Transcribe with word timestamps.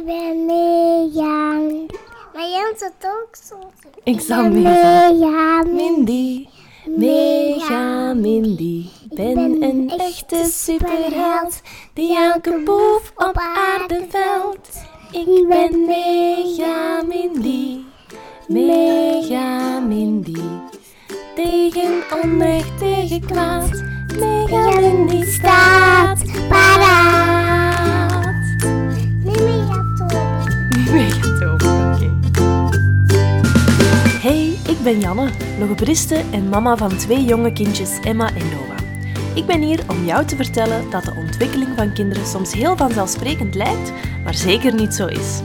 Ik 0.00 0.06
ben 0.06 0.44
Mirjam. 0.46 1.86
Maar 2.34 2.48
Jan 2.48 2.72
zit 2.76 2.92
ook 3.02 3.34
soms. 3.48 3.94
Ik 4.04 4.20
zal 4.20 4.42
ben 4.42 4.62
Mirjam. 4.62 5.74
Mindy, 5.74 6.46
mega 6.86 8.14
Mindy. 8.14 8.86
Ben 9.08 9.62
een 9.62 9.92
echte 9.98 10.50
superheld 10.52 11.60
die 11.94 12.16
elke 12.16 12.62
boef 12.64 13.12
op 13.16 13.36
aarde 13.36 14.06
velt. 14.08 14.68
Ik 15.10 15.48
ben 15.48 15.84
mega 15.84 17.02
Mindy, 17.08 17.78
mega 18.48 19.80
Mindy. 19.80 20.42
Tegen 21.34 22.02
onrecht, 22.22 22.78
tegen 22.78 23.26
kwaad, 23.26 23.84
mega 24.18 24.80
Mindy 24.80 25.24
staat 25.24 26.22
paraat. 26.48 27.39
Ik 34.80 34.86
ben 34.86 35.00
Janne, 35.00 35.30
logopediste 35.58 36.24
en 36.30 36.48
mama 36.48 36.76
van 36.76 36.96
twee 36.96 37.24
jonge 37.24 37.52
kindjes, 37.52 37.98
Emma 38.00 38.34
en 38.34 38.48
Noah. 38.48 38.78
Ik 39.34 39.46
ben 39.46 39.62
hier 39.62 39.80
om 39.88 40.04
jou 40.04 40.26
te 40.26 40.36
vertellen 40.36 40.90
dat 40.90 41.04
de 41.04 41.14
ontwikkeling 41.16 41.68
van 41.76 41.92
kinderen 41.92 42.26
soms 42.26 42.52
heel 42.52 42.76
vanzelfsprekend 42.76 43.54
lijkt, 43.54 43.92
maar 44.24 44.34
zeker 44.34 44.74
niet 44.74 44.94
zo 44.94 45.06
is. 45.06 45.40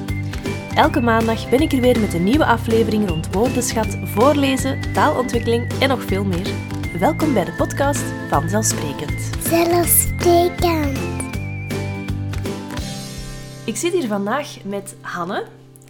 Elke 0.75 1.01
maandag 1.01 1.49
ben 1.49 1.59
ik 1.59 1.71
er 1.71 1.81
weer 1.81 1.99
met 1.99 2.13
een 2.13 2.23
nieuwe 2.23 2.45
aflevering 2.45 3.09
rond 3.09 3.33
woordenschat, 3.33 3.97
voorlezen, 4.03 4.93
taalontwikkeling 4.93 5.71
en 5.79 5.89
nog 5.89 6.03
veel 6.03 6.25
meer. 6.25 6.47
Welkom 6.99 7.33
bij 7.33 7.45
de 7.45 7.53
podcast 7.53 8.03
Vanzelfsprekend. 8.29 9.29
Zelfsprekend. 9.47 10.99
Ik 13.65 13.75
zit 13.75 13.93
hier 13.93 14.07
vandaag 14.07 14.63
met 14.63 14.95
Hanne. 15.01 15.43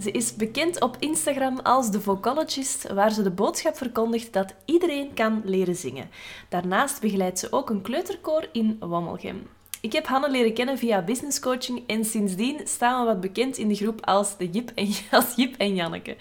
Ze 0.05 0.11
is 0.11 0.35
bekend 0.35 0.81
op 0.81 0.95
Instagram 0.99 1.59
als 1.59 1.91
de 1.91 2.01
Vocalogist, 2.01 2.91
waar 2.93 3.11
ze 3.11 3.23
de 3.23 3.31
boodschap 3.31 3.77
verkondigt 3.77 4.33
dat 4.33 4.53
iedereen 4.65 5.13
kan 5.13 5.41
leren 5.45 5.75
zingen. 5.75 6.09
Daarnaast 6.49 7.01
begeleidt 7.01 7.39
ze 7.39 7.51
ook 7.51 7.69
een 7.69 7.81
kleuterkoor 7.81 8.47
in 8.51 8.77
Wommelgem. 8.79 9.47
Ik 9.81 9.93
heb 9.93 10.05
Hanne 10.07 10.31
leren 10.31 10.53
kennen 10.53 10.77
via 10.77 11.01
business 11.01 11.39
coaching 11.39 11.83
en 11.87 12.05
sindsdien 12.05 12.61
staan 12.63 12.99
we 12.99 13.05
wat 13.05 13.21
bekend 13.21 13.57
in 13.57 13.67
de 13.67 13.75
groep 13.75 14.05
als, 14.05 14.37
de 14.37 14.49
Jip, 14.49 14.71
en, 14.75 14.93
als 15.11 15.35
Jip 15.35 15.55
en 15.57 15.75
Janneke. 15.75 16.15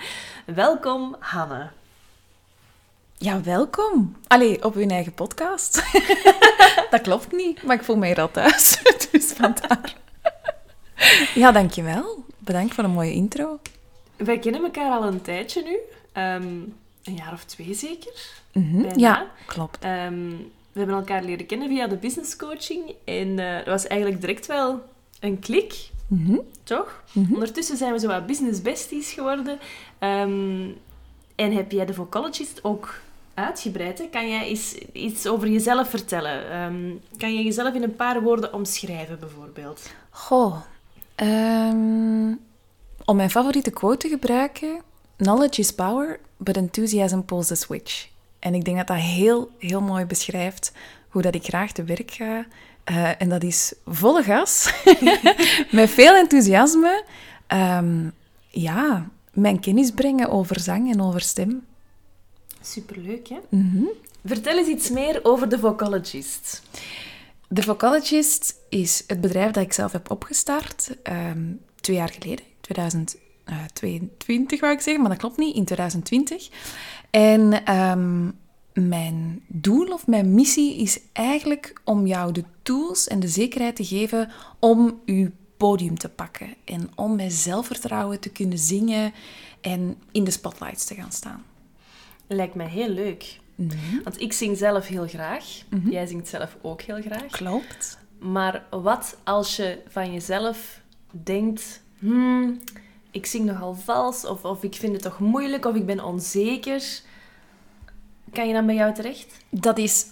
Welkom, 0.47 1.17
Hanne. 1.19 1.71
Ja, 3.17 3.43
welkom. 3.43 4.17
Allee, 4.27 4.65
op 4.65 4.75
uw 4.75 4.89
eigen 4.89 5.15
podcast. 5.15 5.83
dat 6.91 7.01
klopt 7.01 7.33
niet, 7.33 7.63
maar 7.63 7.77
ik 7.77 7.85
voel 7.85 7.97
mij 7.97 8.09
hier 8.09 8.21
al 8.21 8.31
thuis. 8.31 8.83
dus 9.11 9.33
vandaar. 9.33 9.97
ja, 11.35 11.53
dankjewel. 11.53 12.25
Bedankt 12.45 12.75
voor 12.75 12.85
een 12.85 12.91
mooie 12.91 13.13
intro. 13.13 13.59
Wij 14.17 14.39
kennen 14.39 14.63
elkaar 14.65 14.91
al 14.93 15.05
een 15.05 15.23
tijdje 15.23 15.63
nu. 15.63 15.77
Ehm, 16.13 16.43
een 17.05 17.15
jaar 17.15 17.33
of 17.33 17.45
twee 17.45 17.75
zeker. 17.75 18.13
Mhm. 18.53 18.99
Ja, 18.99 19.27
klopt. 19.47 19.85
Ehm, 19.85 20.29
we 20.73 20.79
hebben 20.81 20.97
elkaar 20.97 21.23
leren 21.23 21.47
kennen 21.47 21.69
via 21.69 21.87
de 21.87 21.97
business 21.97 22.37
coaching. 22.37 22.95
En 23.05 23.39
eh 23.39 23.57
dat 23.57 23.67
was 23.67 23.87
eigenlijk 23.87 24.21
direct 24.21 24.47
wel 24.47 24.83
een 25.21 25.39
klik, 25.39 25.91
Mhm. 26.07 26.39
toch? 26.63 27.03
Mhm. 27.13 27.33
Ondertussen 27.35 27.77
zijn 27.77 27.93
we 27.93 27.99
zo 27.99 28.07
wat 28.07 28.27
business 28.27 28.63
besties 28.63 29.13
geworden. 29.13 29.59
Ehm, 29.99 30.69
en 31.35 31.53
heb 31.53 31.73
jij 31.73 31.87
de 31.87 31.95
Vocalogist 31.95 32.65
ook 32.65 33.01
uitgebreid? 33.35 33.99
Hè? 33.99 34.05
Kan 34.11 34.29
jij 34.29 34.45
eens 34.47 34.75
iets 34.93 35.27
over 35.27 35.49
jezelf 35.49 35.89
vertellen? 35.91 36.43
Kan 37.19 37.35
je 37.35 37.43
jezelf 37.43 37.75
in 37.75 37.83
een 37.83 37.97
paar 37.97 38.23
woorden 38.23 38.53
omschrijven, 38.55 39.19
bijvoorbeeld? 39.19 39.91
Goh. 40.11 40.57
Ehm, 41.15 42.35
om 43.05 43.17
mijn 43.17 43.31
favoriete 43.31 43.71
quote 43.71 43.97
te 43.97 44.09
gebruiken... 44.09 44.83
Knowledge 45.17 45.61
is 45.61 45.71
power, 45.71 46.21
but 46.37 46.57
enthusiasm 46.57 47.21
pulls 47.21 47.47
the 47.47 47.55
switch. 47.55 48.09
En 48.39 48.55
ik 48.55 48.65
denk 48.65 48.77
dat 48.77 48.87
dat 48.87 48.97
heel, 48.97 49.51
heel 49.59 49.81
mooi 49.81 50.05
beschrijft 50.05 50.73
hoe 51.09 51.23
dat 51.23 51.35
ik 51.35 51.45
graag 51.45 51.73
te 51.73 51.85
werk 51.85 52.11
ga. 52.11 52.47
Eh, 52.85 53.21
en 53.21 53.29
dat 53.29 53.43
is 53.43 53.75
volle 53.87 54.23
gas, 54.23 54.73
met 55.71 55.91
veel 55.91 56.15
enthousiasme. 56.15 57.05
Ehm, 57.47 58.09
ja, 58.49 59.09
mijn 59.33 59.61
kennis 59.61 59.91
brengen 59.91 60.31
over 60.31 60.61
zang 60.61 60.93
en 60.93 61.01
over 61.01 61.21
stem. 61.21 61.65
Superleuk, 62.61 63.29
hè? 63.29 63.39
Mhm. 63.49 63.85
Vertel 64.25 64.59
eens 64.59 64.69
iets 64.69 64.91
meer 64.91 65.21
over 65.23 65.49
de 65.49 65.59
Vocalogist. 65.59 66.63
The 67.55 67.63
Vocalogist 67.63 68.57
is 68.69 69.05
het 69.07 69.21
bedrijf 69.21 69.51
dat 69.51 69.65
ik 69.65 69.73
zelf 69.73 69.93
heb 69.93 70.11
opgestart 70.11 70.97
ehm, 71.03 71.53
twee 71.81 71.97
jaar 71.97 72.09
geleden, 72.09 72.45
2022 72.61 74.61
wou 74.61 74.73
ik 74.73 74.81
zeggen, 74.81 75.03
maar 75.03 75.11
dat 75.11 75.21
klopt 75.21 75.37
niet, 75.37 75.57
in 75.57 75.65
2020. 75.65 76.49
En 77.11 77.65
ehm, 77.65 78.31
mijn 78.73 79.43
doel 79.47 79.87
of 79.87 80.07
mijn 80.07 80.35
missie 80.35 80.77
is 80.77 81.01
eigenlijk 81.13 81.81
om 81.85 82.07
jou 82.07 82.33
de 82.33 82.45
tools 82.63 83.09
en 83.09 83.21
de 83.21 83.29
zekerheid 83.29 83.77
te 83.77 83.85
geven 83.85 84.31
om 84.59 85.01
je 85.05 85.31
podium 85.57 85.99
te 85.99 86.09
pakken 86.09 86.55
en 86.65 86.91
om 86.95 87.17
met 87.17 87.33
zelfvertrouwen 87.33 88.21
te 88.21 88.31
kunnen 88.31 88.59
zingen 88.59 89.13
en 89.61 89.97
in 90.13 90.25
de 90.25 90.31
spotlights 90.31 90.85
te 90.85 90.95
gaan 90.95 91.13
staan. 91.13 91.45
Lijkt 92.27 92.55
mij 92.55 92.69
heel 92.69 92.89
leuk. 92.89 93.43
Want 94.05 94.21
ik 94.21 94.33
zing 94.33 94.57
zelf 94.57 94.87
heel 94.87 95.09
graag. 95.09 95.45
Jij 95.85 96.07
zingt 96.07 96.29
zelf 96.29 96.57
ook 96.63 96.83
heel 96.83 97.01
graag. 97.01 97.27
Klopt. 97.27 97.99
Maar 98.19 98.65
wat 98.71 99.17
als 99.25 99.57
je 99.57 99.79
van 99.89 100.13
jezelf 100.13 100.81
denkt... 101.11 101.83
Hmm, 101.99 102.61
ik 103.11 103.27
zing 103.27 103.45
nogal 103.45 103.75
vals, 103.75 104.25
of, 104.27 104.45
of 104.45 104.63
ik 104.63 104.75
vind 104.75 104.93
het 104.93 105.03
toch 105.03 105.19
moeilijk, 105.19 105.65
of 105.65 105.75
ik 105.75 105.87
ben 105.87 106.05
onzeker. 106.05 106.83
Kan 108.33 108.47
je 108.47 108.53
dan 108.53 108.67
bij 108.67 108.75
jou 108.75 108.95
terecht? 108.95 109.37
Dat 109.51 109.79
is 109.79 110.07
100% 110.07 110.09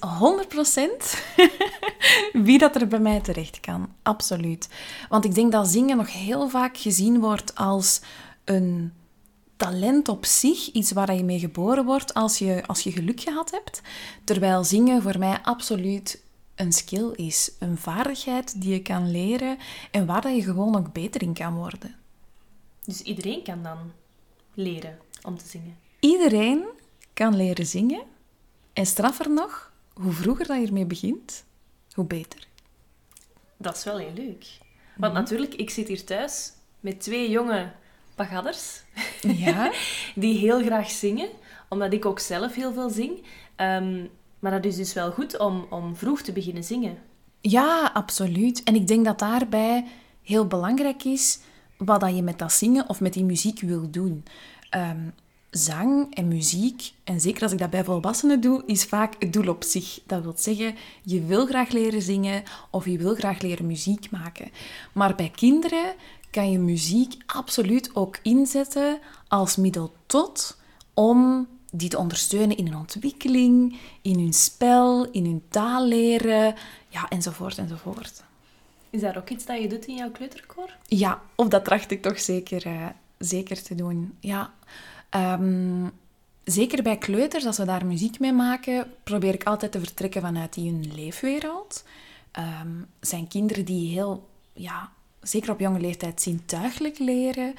wie 2.47 2.59
dat 2.59 2.77
er 2.77 2.89
bij 2.89 2.99
mij 2.99 3.21
terecht 3.21 3.61
kan. 3.61 3.93
Absoluut. 4.03 4.69
Want 5.09 5.25
ik 5.25 5.35
denk 5.35 5.53
dat 5.53 5.69
zingen 5.69 5.97
nog 5.97 6.13
heel 6.13 6.49
vaak 6.49 6.77
gezien 6.77 7.21
wordt 7.21 7.55
als 7.55 8.01
een 8.45 8.93
talent 9.63 10.09
op 10.09 10.25
zich. 10.25 10.73
Iets 10.73 10.93
waar 10.93 11.15
je 11.15 11.25
mee 11.25 11.39
geboren 11.39 11.85
wordt 11.85 12.15
als 12.15 12.39
je, 12.39 12.63
als 12.67 12.81
je 12.81 12.93
geluk 12.93 13.21
gehad 13.21 13.51
hebt. 13.51 13.81
Terwijl 14.25 14.65
zingen 14.65 15.03
voor 15.03 15.19
mij 15.19 15.39
absoluut 15.43 16.23
een 16.55 16.73
skill 16.73 17.11
is. 17.11 17.53
Een 17.59 17.77
vaardigheid 17.77 18.61
die 18.61 18.73
je 18.73 18.83
kan 18.83 19.11
leren 19.11 19.59
en 19.91 20.07
waar 20.07 20.21
dat 20.21 20.35
je 20.35 20.43
gewoon 20.43 20.77
ook 20.77 20.93
beter 20.93 21.23
in 21.23 21.35
kan 21.35 21.55
worden. 21.55 21.95
Dus 22.85 23.03
iedereen 23.03 23.43
kan 23.43 23.63
dan 23.63 23.79
leren 24.55 24.99
om 25.23 25.39
te 25.39 25.47
zingen. 25.49 25.77
Iedereen 26.01 26.65
kan 27.13 27.37
leren 27.37 27.67
zingen. 27.67 28.03
En 28.73 28.87
straffer 28.87 29.31
nog, 29.31 29.73
hoe 29.93 30.13
vroeger 30.13 30.47
dat 30.47 30.61
je 30.61 30.67
ermee 30.67 30.87
begint, 30.87 31.45
hoe 31.93 32.05
beter. 32.05 32.49
Dat 33.57 33.77
is 33.77 33.85
wel 33.85 33.99
heel 33.99 34.13
leuk. 34.15 34.47
Want 34.97 35.13
natuurlijk, 35.13 35.55
ik 35.55 35.71
zit 35.71 35.89
hier 35.89 36.05
thuis 36.05 36.53
met 36.81 37.01
twee 37.01 37.31
jonge 37.31 37.73
pagadders. 38.23 38.83
Ja? 39.21 39.73
die 40.15 40.39
heel 40.39 40.63
graag 40.63 40.91
zingen, 40.91 41.29
omdat 41.69 41.93
ik 41.93 42.07
ook 42.07 42.19
zelf 42.19 42.55
heel 42.55 42.73
veel 42.73 42.91
zing. 42.91 43.23
Ehm, 43.57 44.07
maar 44.39 44.51
dat 44.51 44.65
is 44.65 44.77
dus 44.77 44.93
wel 44.93 45.11
goed 45.11 45.39
om, 45.39 45.67
om 45.71 45.97
vroeg 45.97 46.21
te 46.21 46.33
beginnen 46.33 46.65
zingen. 46.65 46.99
Ja, 47.41 47.91
absoluut. 47.95 48.63
En 48.63 48.75
ik 48.75 48.87
denk 48.87 49.05
dat 49.05 49.19
daarbij 49.19 49.85
heel 50.23 50.47
belangrijk 50.47 51.05
is 51.05 51.39
wat 51.77 52.01
dat 52.01 52.17
je 52.17 52.23
met 52.23 52.39
dat 52.39 52.53
zingen 52.53 52.89
of 52.89 53.01
met 53.01 53.13
die 53.13 53.25
muziek 53.25 53.61
wil 53.61 53.91
doen. 53.91 54.25
Ehm, 54.71 55.09
zang 55.51 56.15
en 56.15 56.29
muziek, 56.29 56.93
en 57.05 57.21
zeker 57.21 57.43
als 57.43 57.53
ik 57.53 57.59
dat 57.59 57.71
bij 57.71 57.85
volwassenen 57.85 58.41
doe, 58.41 58.63
is 58.67 58.85
vaak 58.85 59.15
het 59.19 59.33
doel 59.33 59.49
op 59.49 59.65
zich. 59.65 60.01
Dat 60.07 60.23
wil 60.23 60.35
zeggen, 60.37 60.75
je 61.03 61.25
wil 61.25 61.47
graag 61.47 61.71
leren 61.71 62.03
zingen 62.03 62.43
of 62.71 62.85
je 62.85 62.99
wil 62.99 63.15
graag 63.15 63.41
leren 63.41 63.67
muziek 63.67 64.11
maken. 64.11 64.51
Maar 64.93 65.15
bij 65.15 65.31
kinderen 65.35 65.95
kan 66.33 66.51
je 66.51 66.59
muziek 66.59 67.23
absoluut 67.27 67.91
ook 67.95 68.19
inzetten 68.23 68.99
als 69.29 69.57
middel 69.57 69.93
tot 70.07 70.57
om 70.95 71.49
die 71.71 71.89
te 71.89 71.99
ondersteunen 71.99 72.57
in 72.57 72.67
hun 72.67 72.77
ontwikkeling, 72.77 73.79
in 74.03 74.19
hun 74.19 74.33
spel, 74.33 75.11
in 75.11 75.25
hun 75.25 75.43
taal 75.49 75.87
leren, 75.87 76.55
ja, 76.89 77.09
enzovoort 77.09 77.59
enzovoort. 77.59 78.23
Is 78.91 79.01
dat 79.01 79.17
ook 79.17 79.31
iets 79.31 79.45
dat 79.45 79.61
je 79.61 79.69
doet 79.69 79.87
in 79.87 79.95
jouw 79.95 80.11
kleuterkoor? 80.11 80.77
Ja, 80.87 81.23
of 81.35 81.49
dat 81.49 81.65
tracht 81.65 81.91
ik 81.91 82.03
toch 82.03 82.21
zeker, 82.21 82.67
eh, 82.67 82.87
zeker 83.19 83.63
te 83.63 83.75
doen. 83.75 84.17
Ja. 84.21 84.53
Ehm, 85.11 85.89
zeker 86.45 86.83
bij 86.83 86.99
kleuters, 86.99 87.47
als 87.47 87.59
we 87.59 87.65
daar 87.65 87.87
muziek 87.87 88.19
mee 88.19 88.33
maken, 88.33 88.93
probeer 89.05 89.35
ik 89.35 89.45
altijd 89.45 89.73
te 89.73 89.79
vertrekken 89.79 90.21
vanuit 90.21 90.55
die 90.55 90.71
hun 90.71 90.95
leefwereld. 90.95 91.85
Ehm, 92.31 92.83
zijn 93.01 93.29
kinderen 93.29 93.65
die 93.65 93.93
heel, 93.93 94.29
ja, 94.53 94.93
zeker 95.23 95.51
op 95.51 95.61
jonge 95.61 95.81
leeftijd, 95.81 96.23
zintuigelijk 96.23 96.99
leren. 96.99 97.55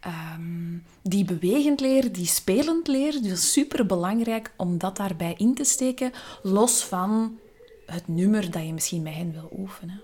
Ehm, 0.00 0.78
die 1.02 1.24
bewegend 1.24 1.80
leren, 1.80 2.12
die 2.12 2.26
spelend 2.26 2.86
leren. 2.86 3.22
Dus 3.22 3.52
super 3.52 3.86
belangrijk 3.86 4.52
om 4.56 4.78
dat 4.78 4.96
daarbij 4.96 5.34
in 5.36 5.54
te 5.54 5.64
steken, 5.64 6.12
los 6.42 6.84
van 6.84 7.38
het 7.86 8.08
nummer 8.08 8.50
dat 8.50 8.66
je 8.66 8.72
misschien 8.72 9.02
met 9.02 9.14
hen 9.14 9.32
wil 9.32 9.50
oefenen. 9.58 10.00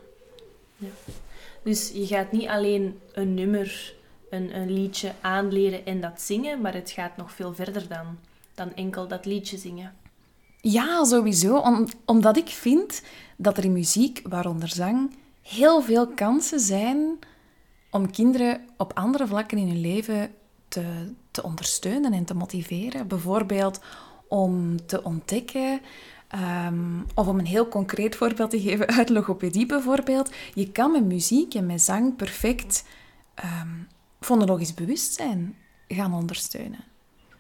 Ja. 0.77 0.89
Dus 1.63 1.91
je 1.95 2.07
gaat 2.07 2.33
niet 2.33 2.49
alleen 2.49 2.99
een 3.13 3.35
nummer 3.35 3.97
een, 4.31 4.57
een 4.57 4.73
liedje 4.73 5.13
aanleren 5.21 5.87
en 5.87 6.01
dat 6.01 6.21
zingen, 6.21 6.61
maar 6.61 6.75
het 6.75 6.91
gaat 6.91 7.17
nog 7.17 7.33
veel 7.33 7.55
verder 7.55 7.89
dan, 7.89 8.19
dan 8.55 8.75
enkel 8.75 9.09
dat 9.09 9.25
liedje 9.25 9.57
zingen. 9.57 9.95
Ja, 10.61 11.05
sowieso. 11.05 11.57
Om, 11.57 11.87
omdat 12.05 12.37
ik 12.37 12.49
vind 12.49 13.03
dat 13.37 13.57
er 13.57 13.65
in 13.65 13.73
muziek, 13.73 14.21
waaronder 14.29 14.69
zang, 14.69 15.15
heel 15.49 15.83
veel 15.83 16.09
kansen 16.09 16.61
zijn 16.61 17.19
om 17.91 18.11
kinderen 18.11 18.61
op 18.77 18.93
andere 18.93 19.27
vlakken 19.27 19.59
in 19.59 19.69
hun 19.69 19.81
leven 19.81 20.31
te, 20.69 21.13
te 21.31 21.43
ondersteunen 21.43 22.13
en 22.13 22.25
te 22.25 22.35
motiveren. 22.35 23.09
Bijvoorbeeld 23.09 23.81
om 24.29 24.87
te 24.87 25.05
ontdekken, 25.05 25.81
ehm, 26.29 27.01
of 27.15 27.27
om 27.27 27.39
een 27.39 27.47
heel 27.47 27.69
concreet 27.69 28.17
voorbeeld 28.17 28.51
te 28.51 28.61
geven 28.61 28.87
uit 28.99 29.09
logopedie 29.09 29.67
bijvoorbeeld. 29.67 30.31
Je 30.55 30.73
kan 30.73 30.93
met 30.93 31.05
muziek 31.05 31.55
en 31.55 31.67
met 31.67 31.83
zang 31.83 32.17
perfect 32.17 32.85
um, 33.45 33.89
fonologisch 34.21 34.75
bewustzijn 34.75 35.57
gaan 35.89 36.15
ondersteunen. 36.15 36.85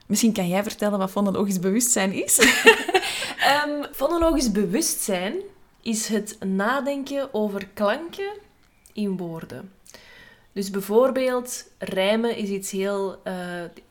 Misschien 0.07 0.33
kan 0.33 0.49
jij 0.49 0.63
vertellen 0.63 0.99
wat 0.99 1.11
fonologisch 1.11 1.59
bewustzijn 1.59 2.13
is? 2.13 2.39
um, 2.39 3.85
fonologisch 4.01 4.53
bewustzijn 4.53 5.35
is 5.83 6.09
het 6.09 6.39
nadenken 6.45 7.35
over 7.35 7.69
klanken 7.75 8.33
in 8.93 9.17
woorden. 9.17 9.73
Dus 10.53 10.71
bijvoorbeeld, 10.71 11.71
rijmen 11.79 12.37
is 12.37 12.49
iets 12.49 12.71
heel, 12.71 13.21
uh, 13.25 13.35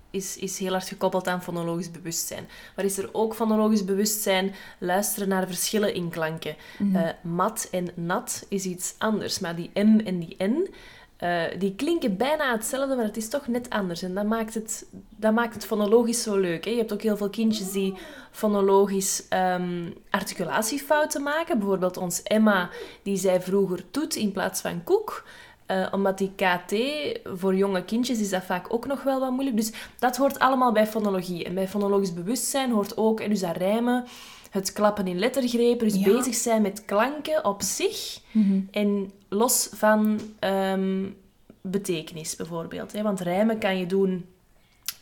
is, 0.09 0.37
is 0.37 0.59
heel 0.59 0.71
hard 0.71 0.87
gekoppeld 0.87 1.27
aan 1.27 1.43
fonologisch 1.43 1.91
bewustzijn. 1.91 2.47
Maar 2.75 2.85
is 2.85 2.97
er 2.97 3.09
ook 3.11 3.35
fonologisch 3.35 3.85
bewustzijn 3.85 4.55
luisteren 4.77 5.29
naar 5.29 5.47
verschillen 5.47 5.93
in 5.93 6.09
klanken? 6.09 6.55
Mm 6.77 7.15
mat 7.21 7.67
en 7.71 7.87
nat 7.95 8.45
is 8.49 8.65
iets 8.65 8.95
anders, 8.97 9.39
maar 9.39 9.55
die 9.55 9.69
M 9.73 9.99
en 9.99 10.19
die 10.19 10.35
N 10.43 10.73
uh, 11.23 11.43
die 11.59 11.75
klinken 11.75 12.17
bijna 12.17 12.51
hetzelfde, 12.51 12.95
maar 12.95 13.05
het 13.05 13.17
is 13.17 13.29
toch 13.29 13.47
net 13.47 13.69
anders. 13.69 14.01
En 14.01 14.13
dat 14.13 14.25
maakt 14.25 14.53
het, 14.53 14.85
dat 15.09 15.33
maakt 15.33 15.53
het 15.53 15.65
fonologisch 15.65 16.23
zo 16.23 16.37
leuk. 16.37 16.65
Hè? 16.65 16.71
Je 16.71 16.77
hebt 16.77 16.93
ook 16.93 17.01
heel 17.01 17.17
veel 17.17 17.29
kindjes 17.29 17.71
die 17.71 17.93
fonologisch 18.31 19.23
um, 19.29 19.93
articulatiefouten 20.09 21.23
maken. 21.23 21.57
Bijvoorbeeld 21.59 21.97
ons 21.97 22.23
Emma, 22.23 22.69
die 23.03 23.17
zei 23.17 23.41
vroeger 23.41 23.91
toet 23.91 24.15
in 24.15 24.31
plaats 24.31 24.61
van 24.61 24.83
koek. 24.83 25.23
Uh, 25.71 25.87
omdat 25.91 26.17
die 26.17 26.31
KT, 26.35 26.73
voor 27.23 27.55
jonge 27.55 27.83
kindjes 27.83 28.19
is 28.19 28.29
dat 28.29 28.43
vaak 28.43 28.73
ook 28.73 28.85
nog 28.85 29.03
wel 29.03 29.19
wat 29.19 29.31
moeilijk. 29.31 29.57
Dus 29.57 29.71
dat 29.99 30.17
hoort 30.17 30.39
allemaal 30.39 30.71
bij 30.71 30.87
fonologie. 30.87 31.43
En 31.43 31.53
bij 31.53 31.67
fonologisch 31.67 32.13
bewustzijn 32.13 32.71
hoort 32.71 32.97
ook, 32.97 33.19
en 33.19 33.29
dus 33.29 33.39
dat 33.39 33.57
rijmen, 33.57 34.05
het 34.57 34.71
klappen 34.71 35.07
in 35.07 35.19
lettergrepen, 35.19 35.87
dus 35.87 35.99
bezig 35.99 36.35
zijn 36.35 36.61
met 36.61 36.85
klanken 36.85 37.45
op 37.45 37.61
zich 37.61 38.19
mhm. 38.31 38.59
en 38.71 39.11
los 39.29 39.69
van 39.73 40.19
ehm, 40.39 41.05
betekenis 41.61 42.35
bijvoorbeeld. 42.35 42.91
Hè? 42.91 43.01
Want 43.01 43.19
rijmen 43.19 43.59
kan 43.59 43.77
je 43.77 43.85
doen 43.85 44.25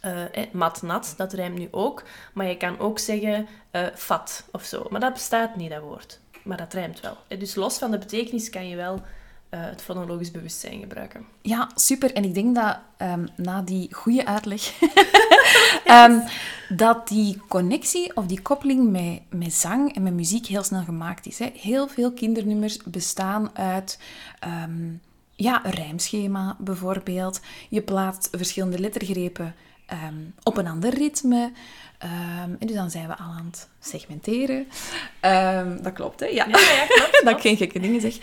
uh, 0.05 0.45
mat-nat, 0.51 1.13
dat 1.17 1.33
rijmt 1.33 1.57
nu 1.57 1.67
ook, 1.71 2.03
maar 2.33 2.47
je 2.47 2.57
kan 2.57 2.79
ook 2.79 2.99
zeggen 2.99 3.47
uh, 3.71 3.81
fat 3.95 4.45
of 4.51 4.63
zo. 4.63 4.87
Maar 4.89 4.99
dat 4.99 5.13
bestaat 5.13 5.55
niet, 5.55 5.69
dat 5.69 5.81
woord. 5.81 6.19
Maar 6.43 6.57
dat 6.57 6.73
rijmt 6.73 6.99
wel. 6.99 7.17
Dus 7.39 7.55
los 7.55 7.77
van 7.77 7.91
de 7.91 7.97
betekenis 7.97 8.49
kan 8.49 8.67
je 8.67 8.75
wel 8.75 8.93
uh, 8.95 8.99
het 9.49 9.81
fonologisch 9.81 10.31
bewustzijn 10.31 10.79
gebruiken. 10.79 11.25
Ja, 11.41 11.69
super. 11.75 12.13
En 12.13 12.23
ik 12.23 12.33
denk 12.33 12.55
dat 12.55 12.77
um, 12.97 13.27
na 13.35 13.61
die 13.61 13.93
goede 13.93 14.25
uitleg, 14.25 14.61
um, 16.09 16.23
dat 16.69 17.07
die 17.07 17.41
connectie 17.47 18.15
of 18.15 18.25
die 18.25 18.41
koppeling 18.41 18.91
met, 18.91 19.21
met 19.29 19.53
zang 19.53 19.95
en 19.95 20.03
met 20.03 20.13
muziek 20.13 20.45
heel 20.45 20.63
snel 20.63 20.83
gemaakt 20.83 21.25
is. 21.25 21.39
Hè. 21.39 21.49
Heel 21.53 21.87
veel 21.87 22.11
kindernummers 22.11 22.77
bestaan 22.83 23.49
uit 23.57 23.99
um, 24.63 25.01
ja, 25.35 25.65
een 25.65 25.71
rijmschema 25.71 26.55
bijvoorbeeld. 26.59 27.41
Je 27.69 27.81
plaatst 27.81 28.29
verschillende 28.31 28.79
lettergrepen 28.79 29.55
op 30.43 30.57
een 30.57 30.67
ander 30.67 30.93
ritme. 30.93 31.51
Um, 32.03 32.55
en 32.59 32.67
dus 32.67 32.75
dan 32.75 32.89
zijn 32.89 33.07
we 33.07 33.17
al 33.17 33.25
aan 33.25 33.49
het 33.51 33.69
segmenteren. 33.79 34.67
Um, 35.21 35.81
dat 35.81 35.93
klopt, 35.93 36.19
hè? 36.19 36.25
Ja, 36.25 36.45
ja, 36.45 36.59
ja 36.59 36.85
klopt. 36.87 37.21
dat 37.25 37.35
ik 37.35 37.41
geen 37.41 37.57
gekke 37.57 37.79
dingen 37.79 38.01
zeg. 38.01 38.17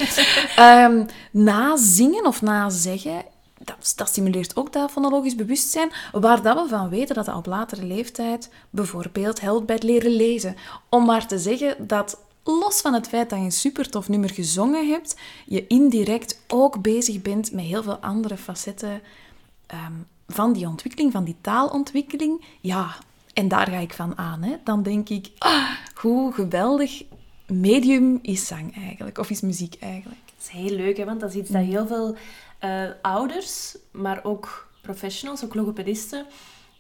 na 1.31 1.77
zingen 1.77 2.27
of 2.27 2.43
na 2.43 2.71
zeggen, 2.71 3.25
dat, 3.65 3.93
dat, 3.97 4.09
stimuleert 4.09 4.57
ook 4.57 4.73
dat 4.73 4.91
fonologisch 4.91 5.35
bewustzijn, 5.35 5.93
waar 6.13 6.43
dat 6.43 6.63
we 6.63 6.69
van 6.69 6.89
weten 6.89 7.15
dat 7.15 7.27
dat 7.27 7.37
op 7.37 7.47
latere 7.47 7.87
leeftijd 7.87 8.51
bijvoorbeeld 8.71 9.41
helpt 9.41 9.67
bij 9.67 9.75
het 9.75 9.85
leren 9.85 10.17
lezen. 10.17 10.57
Om 10.89 11.05
maar 11.05 11.27
te 11.27 11.39
zeggen 11.39 11.87
dat 11.87 12.19
los 12.45 12.81
van 12.81 12.95
het 12.95 13.09
feit 13.09 13.31
dat 13.31 13.39
je 13.39 13.45
een 13.45 13.53
super 13.53 13.91
tof 13.91 14.09
nummer 14.09 14.31
gezongen 14.31 14.89
hebt, 14.89 15.17
je 15.47 15.67
indirect 15.67 16.41
ook 16.49 16.83
bezig 16.83 17.23
bent 17.23 17.53
met 17.53 17.65
heel 17.65 17.83
veel 17.83 17.97
andere 17.97 18.37
facetten 18.37 19.03
van 20.27 20.53
die 20.53 20.67
ontwikkeling, 20.67 21.13
van 21.13 21.25
die 21.25 21.37
taalontwikkeling. 21.41 22.45
Ja, 22.61 22.97
en 23.33 23.49
daar 23.49 23.69
ga 23.69 23.79
ik 23.79 23.93
van 23.93 24.19
aan. 24.19 24.43
Hè. 24.43 24.57
Dan 24.65 24.83
denk 24.83 25.09
ik, 25.09 25.31
ah, 25.39 25.71
hoe 25.95 26.33
geweldig 26.33 27.03
medium 27.47 28.19
is 28.23 28.47
zang 28.47 28.77
eigenlijk, 28.77 29.19
of 29.19 29.31
is 29.31 29.41
muziek 29.41 29.77
eigenlijk. 29.81 30.21
Dat 30.27 30.47
is 30.47 30.49
heel 30.49 30.77
leuk, 30.77 30.97
hè, 30.97 31.05
want 31.05 31.21
dat 31.21 31.31
is 31.31 31.37
iets 31.37 31.51
dat 31.51 31.65
heel 31.65 31.87
veel 31.87 32.17
uh, 32.65 32.85
ouders, 33.03 33.77
maar 33.91 34.25
ook 34.25 34.69
professionals, 34.83 35.45
ook 35.45 35.55
logopedisten, 35.55 36.27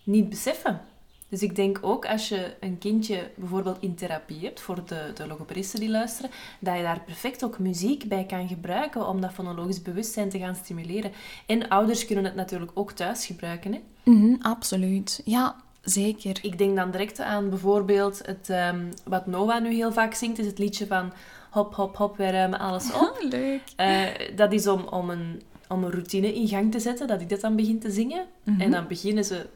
niet 0.04 0.28
beseffen. 0.28 0.80
Dus 1.28 1.42
ik 1.42 1.56
denk 1.56 1.78
ook 1.80 2.06
als 2.06 2.28
je 2.28 2.54
een 2.60 2.78
kindje 2.78 3.30
bijvoorbeeld 3.34 3.76
in 3.80 3.94
therapie 3.94 4.44
hebt, 4.44 4.60
voor 4.60 4.84
de, 4.86 5.10
de 5.14 5.26
logopedisten 5.26 5.80
die 5.80 5.90
luisteren, 5.90 6.30
dat 6.60 6.76
je 6.76 6.82
daar 6.82 7.00
perfect 7.00 7.44
ook 7.44 7.58
muziek 7.58 8.08
bij 8.08 8.24
kan 8.24 8.48
gebruiken 8.48 9.08
om 9.08 9.20
dat 9.20 9.32
fonologisch 9.32 9.82
bewustzijn 9.82 10.28
te 10.28 10.38
gaan 10.38 10.54
stimuleren. 10.54 11.12
En 11.46 11.68
ouders 11.68 12.06
kunnen 12.06 12.24
het 12.24 12.34
natuurlijk 12.34 12.70
ook 12.74 12.92
thuis 12.92 13.26
gebruiken. 13.26 13.72
Hè? 13.72 13.80
Mm 14.04 14.38
absoluut. 14.40 15.22
Ja, 15.24 15.56
Zeker. 15.82 16.38
Ik 16.42 16.58
denk 16.58 16.76
dan 16.76 16.90
direct 16.90 17.20
aan 17.20 17.48
bijvoorbeeld 17.48 18.26
het, 18.26 18.48
um, 18.48 18.88
wat 19.04 19.26
Noah 19.26 19.62
nu 19.62 19.74
heel 19.74 19.92
vaak 19.92 20.14
zingt, 20.14 20.38
is 20.38 20.46
het 20.46 20.58
liedje 20.58 20.86
van 20.86 21.12
hop, 21.50 21.74
hop, 21.74 21.96
hop, 21.96 22.16
wij 22.16 22.30
ruimen 22.30 22.58
alles 22.58 22.92
op. 22.94 23.00
Oh, 23.00 23.30
leuk. 23.30 23.62
Uh, 23.76 24.36
dat 24.36 24.52
is 24.52 24.66
om, 24.66 24.80
om, 24.80 25.10
een, 25.10 25.42
om 25.72 25.84
een 25.84 25.90
routine 25.90 26.34
in 26.34 26.48
gang 26.48 26.72
te 26.72 26.80
zetten, 26.80 27.06
dat 27.06 27.20
ik 27.20 27.28
dat 27.28 27.40
dan 27.40 27.56
begin 27.56 27.78
te 27.78 27.90
zingen. 27.90 28.24
Mm 28.44 28.52
-hmm. 28.52 28.62
En 28.62 28.70
dan 28.70 28.86
beginnen 28.86 29.24
ze, 29.24 29.46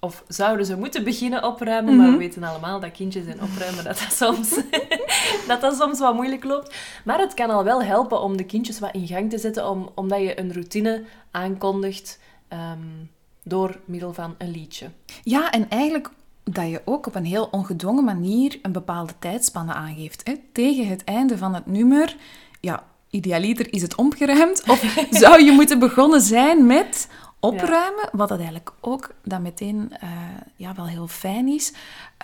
of 0.00 0.24
zouden 0.28 0.66
ze 0.66 0.76
moeten 0.76 1.04
beginnen 1.04 1.44
opruimen, 1.44 1.84
mm 1.84 1.88
-hmm. 1.88 1.98
maar 1.98 2.06
we 2.18 2.24
mhm. 2.24 2.34
weten 2.34 2.42
allemaal 2.42 2.80
dat 2.80 2.92
kindjes 2.92 3.26
en 3.26 3.42
opruimen, 3.42 3.84
dat 3.84 3.98
dat, 3.98 4.12
soms, 4.12 4.60
dat 5.48 5.60
dat 5.60 5.76
soms 5.76 5.98
wat 5.98 6.14
moeilijk 6.14 6.44
loopt. 6.44 6.76
Maar 7.04 7.18
het 7.18 7.34
kan 7.34 7.50
al 7.50 7.64
wel 7.64 7.82
helpen 7.82 8.20
om 8.22 8.36
de 8.36 8.44
kindjes 8.44 8.78
wat 8.78 8.94
in 8.94 9.06
gang 9.06 9.30
te 9.30 9.38
zetten, 9.38 9.70
om, 9.70 9.90
omdat 9.94 10.20
je 10.20 10.40
een 10.40 10.52
routine 10.52 11.04
aankondigt... 11.30 12.20
Um, 12.52 13.10
door 13.48 13.80
middel 13.84 14.12
van 14.12 14.34
een 14.38 14.50
liedje. 14.50 14.90
Ja, 15.22 15.50
en 15.50 15.68
eigenlijk 15.68 16.10
dat 16.44 16.68
je 16.68 16.82
ook 16.84 17.06
op 17.06 17.14
een 17.14 17.24
heel 17.24 17.48
ongedwongen 17.50 18.04
manier 18.04 18.58
een 18.62 18.72
bepaalde 18.72 19.12
tijdspanne 19.18 19.72
aangeeft. 19.72 20.26
Hè? 20.26 20.34
Tegen 20.52 20.88
het 20.88 21.04
einde 21.04 21.38
van 21.38 21.54
het 21.54 21.66
nummer, 21.66 22.16
ja, 22.60 22.84
idealiter 23.16 23.72
is 23.72 23.82
het 23.82 23.94
opgeruimd. 23.94 24.62
Of 24.68 24.96
zou 25.10 25.44
je 25.44 25.52
moeten 25.52 25.78
begonnen 25.78 26.20
zijn 26.20 26.66
met 26.66 27.08
opruimen, 27.40 28.08
wat 28.12 28.28
dat 28.28 28.38
eigenlijk 28.38 28.72
ook 28.80 29.10
dan 29.24 29.42
meteen 29.42 29.92
uh, 30.02 30.10
ja, 30.56 30.74
wel 30.74 30.86
heel 30.86 31.08
fijn 31.08 31.48
is. 31.48 31.72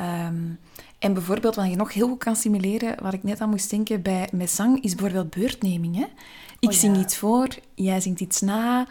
Um, 0.01 0.59
en 0.99 1.15
bijvoorbeeld, 1.15 1.55
wat 1.55 1.71
je 1.71 1.77
nog 1.77 1.93
heel 1.93 2.09
goed 2.09 2.19
kan 2.19 2.37
simuleren, 2.37 3.03
waar 3.03 3.15
ik 3.15 3.23
net 3.23 3.41
aan 3.41 3.51
moest 3.51 3.71
denken 3.71 4.03
bij 4.03 4.29
zang, 4.45 4.83
is 4.83 4.95
bijvoorbeeld 4.95 5.31
beurtneming. 5.31 5.97
Hè? 5.97 6.07
Ik 6.59 6.69
oh, 6.69 6.75
zing 6.75 6.97
iets 6.97 7.17
voor, 7.17 7.49
jij 7.75 8.01
zingt 8.01 8.21
iets 8.21 8.41
na. 8.41 8.87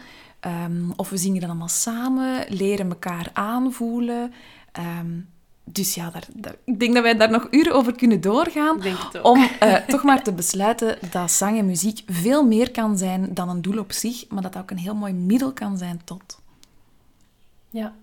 Um, 0.64 0.92
of 0.96 1.10
we 1.10 1.16
zingen 1.16 1.40
dan 1.40 1.48
allemaal 1.50 1.68
samen, 1.68 2.44
leren 2.48 2.88
elkaar 2.88 3.30
aanvoelen. 3.32 4.32
Um, 5.00 5.28
dus 5.64 5.94
ja, 5.94 6.10
daar, 6.10 6.26
daar, 6.34 6.54
ik 6.64 6.80
denk 6.80 6.94
dat 6.94 7.02
wij 7.02 7.16
daar 7.16 7.30
nog 7.30 7.46
uren 7.50 7.74
over 7.74 7.94
kunnen 7.94 8.20
doorgaan. 8.20 8.82
Om 9.22 9.48
uh, 9.62 9.74
toch 9.94 10.02
maar 10.02 10.22
te 10.22 10.32
besluiten 10.32 10.98
dat 11.10 11.30
zang 11.30 11.58
en 11.58 11.66
muziek 11.66 12.02
veel 12.06 12.46
meer 12.46 12.70
kan 12.70 12.98
zijn 12.98 13.34
dan 13.34 13.48
een 13.48 13.62
doel 13.62 13.78
op 13.78 13.92
zich, 13.92 14.28
maar 14.28 14.42
dat 14.42 14.52
dat 14.52 14.62
ook 14.62 14.70
een 14.70 14.78
heel 14.78 14.94
mooi 14.94 15.12
middel 15.12 15.52
kan 15.52 15.78
zijn 15.78 16.00
tot. 16.04 16.40
Ja, 17.70 17.94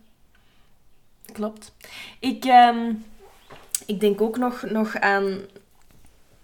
klopt. 1.32 1.74
Ik, 2.20 2.46
um, 2.46 3.06
ik 3.86 4.00
denk 4.00 4.22
ook 4.22 4.38
nog, 4.38 4.64
nog 4.70 4.96
aan, 4.96 5.38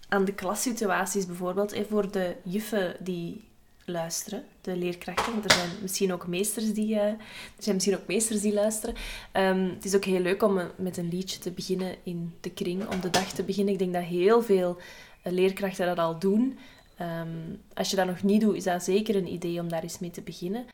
aan 0.08 0.24
de 0.24 0.34
klassituaties 0.34 1.26
bijvoorbeeld. 1.26 1.74
Hè, 1.74 1.84
voor 1.84 2.10
de 2.10 2.36
juffen 2.42 2.96
die 3.00 3.44
luisteren, 3.84 4.44
de 4.66 4.76
leerkrachten. 4.76 5.32
Want 5.32 5.44
er 5.44 5.52
zijn 5.52 5.70
misschien 5.82 6.12
ook 6.12 6.26
meesters 6.26 6.72
die, 6.72 6.94
uh, 6.94 7.02
er 7.02 7.16
zijn 7.58 7.74
misschien 7.74 7.96
ook 7.96 8.06
meesters 8.06 8.40
die 8.40 8.52
luisteren. 8.52 8.94
Um, 9.32 9.68
het 9.68 9.84
is 9.84 9.94
ook 9.94 10.04
heel 10.04 10.20
leuk 10.20 10.42
om 10.42 10.60
met 10.76 10.96
een 10.96 11.08
liedje 11.08 11.38
te 11.38 11.50
beginnen 11.50 11.96
in 12.02 12.34
de 12.40 12.50
kring, 12.50 12.88
om 12.88 13.00
de 13.00 13.10
dag 13.10 13.32
te 13.32 13.42
beginnen. 13.42 13.72
Ik 13.72 13.78
denk 13.78 13.92
dat 13.92 14.02
heel 14.02 14.42
veel 14.42 14.76
uh, 14.76 15.32
leerkrachten 15.32 15.86
dat 15.86 15.98
al 15.98 16.18
doen. 16.18 16.58
Um, 17.00 17.62
als 17.74 17.90
je 17.90 17.96
dat 17.96 18.06
nog 18.06 18.22
niet 18.22 18.40
doet, 18.40 18.56
is 18.56 18.64
dat 18.64 18.84
zeker 18.84 19.16
een 19.16 19.32
idee 19.32 19.60
om 19.60 19.68
daar 19.68 19.82
eens 19.82 19.98
mee 19.98 20.10
te 20.10 20.22
beginnen. 20.22 20.66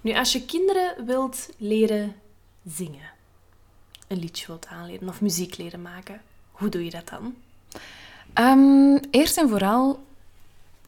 Nu, 0.00 0.14
als 0.14 0.32
je 0.32 0.44
kinderen 0.44 1.04
wilt 1.06 1.48
leren 1.56 2.14
zingen, 2.64 3.10
een 4.08 4.18
liedje 4.18 4.46
wilt 4.46 4.66
aanleren 4.66 5.08
of 5.08 5.20
muziek 5.20 5.56
leren 5.56 5.82
maken, 5.82 6.20
hoe 6.50 6.68
doe 6.68 6.84
je 6.84 6.90
dat 6.90 7.08
dan? 7.08 7.34
Um, 8.34 9.00
eerst 9.10 9.38
en 9.38 9.48
vooral 9.48 10.02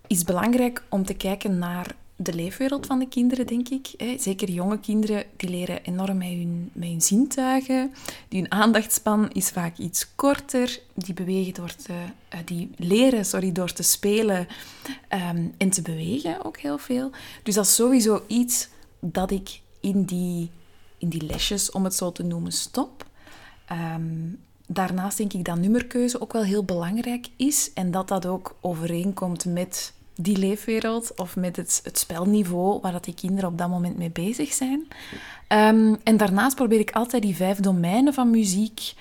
is 0.07 0.25
belangrijk 0.25 0.83
om 0.89 1.05
te 1.05 1.15
kijken 1.15 1.59
naar 1.59 1.95
de 2.23 2.35
leefwereld 2.35 2.87
van 2.87 2.99
de 2.99 3.09
kinderen, 3.09 3.47
denk 3.47 3.69
ik. 3.69 3.87
Zeker 4.19 4.51
jonge 4.51 4.81
kinderen, 4.81 5.25
die 5.37 5.49
leren 5.49 5.83
enorm 5.83 6.19
met 6.19 6.29
hun, 6.29 6.71
met 6.73 6.89
hun 6.89 7.01
zintuigen. 7.01 7.95
Die 8.29 8.41
hun 8.41 8.53
aandachtspan 8.53 9.31
is 9.33 9.49
vaak 9.49 9.79
iets 9.79 10.15
korter. 10.15 10.81
Die, 10.95 11.15
bewegen 11.15 11.55
door 11.55 11.75
eh, 11.87 12.39
die 12.45 12.71
leren 12.77 13.25
sorry, 13.25 13.53
door 13.53 13.73
te 13.73 13.83
spelen 13.83 14.47
ehm, 15.09 15.47
en 15.57 15.71
te 15.71 15.83
bewegen 15.83 16.45
ook 16.45 16.59
heel 16.59 16.79
veel. 16.79 17.11
Dus 17.43 17.55
dat 17.55 17.65
is 17.65 17.75
sowieso 17.75 18.25
iets 18.27 18.69
dat 19.01 19.31
ik 19.31 19.61
in 19.81 20.05
die, 20.05 20.51
in 20.99 21.09
die 21.09 21.23
lesjes, 21.23 21.71
om 21.71 21.85
het 21.85 21.95
zo 21.95 22.13
te 22.13 22.23
noemen, 22.23 22.53
stop. 22.53 23.07
Ehm, 23.67 24.35
daarnaast 24.67 25.17
denk 25.17 25.33
ik 25.33 25.45
dat 25.45 25.59
nummerkeuze 25.59 26.21
ook 26.21 26.33
wel 26.33 26.43
heel 26.43 26.65
belangrijk 26.65 27.29
is 27.37 27.73
en 27.73 27.91
dat 27.91 28.09
dat 28.09 28.27
ook 28.27 28.57
overeenkomt 28.61 29.45
met 29.45 29.93
die 30.17 30.39
leefwereld 30.39 31.13
of 31.17 31.37
met 31.37 31.57
het, 31.57 31.81
het 31.85 31.99
spelniveau 31.99 32.81
waar 32.81 32.93
dat 32.93 33.05
die 33.05 33.15
kinderen 33.15 33.51
op 33.51 33.59
dat 33.59 33.69
moment 33.69 33.97
mee 33.97 34.11
bezig 34.11 34.53
zijn. 34.53 34.89
Ehm, 35.49 35.95
en 36.03 36.17
daarnaast 36.17 36.57
probeer 36.57 36.81
ik 36.81 36.91
altijd 36.91 37.23
die 37.23 37.37
vijf 37.37 37.59
domeinen 37.59 38.15
van 38.15 38.31
muziek 38.31 38.95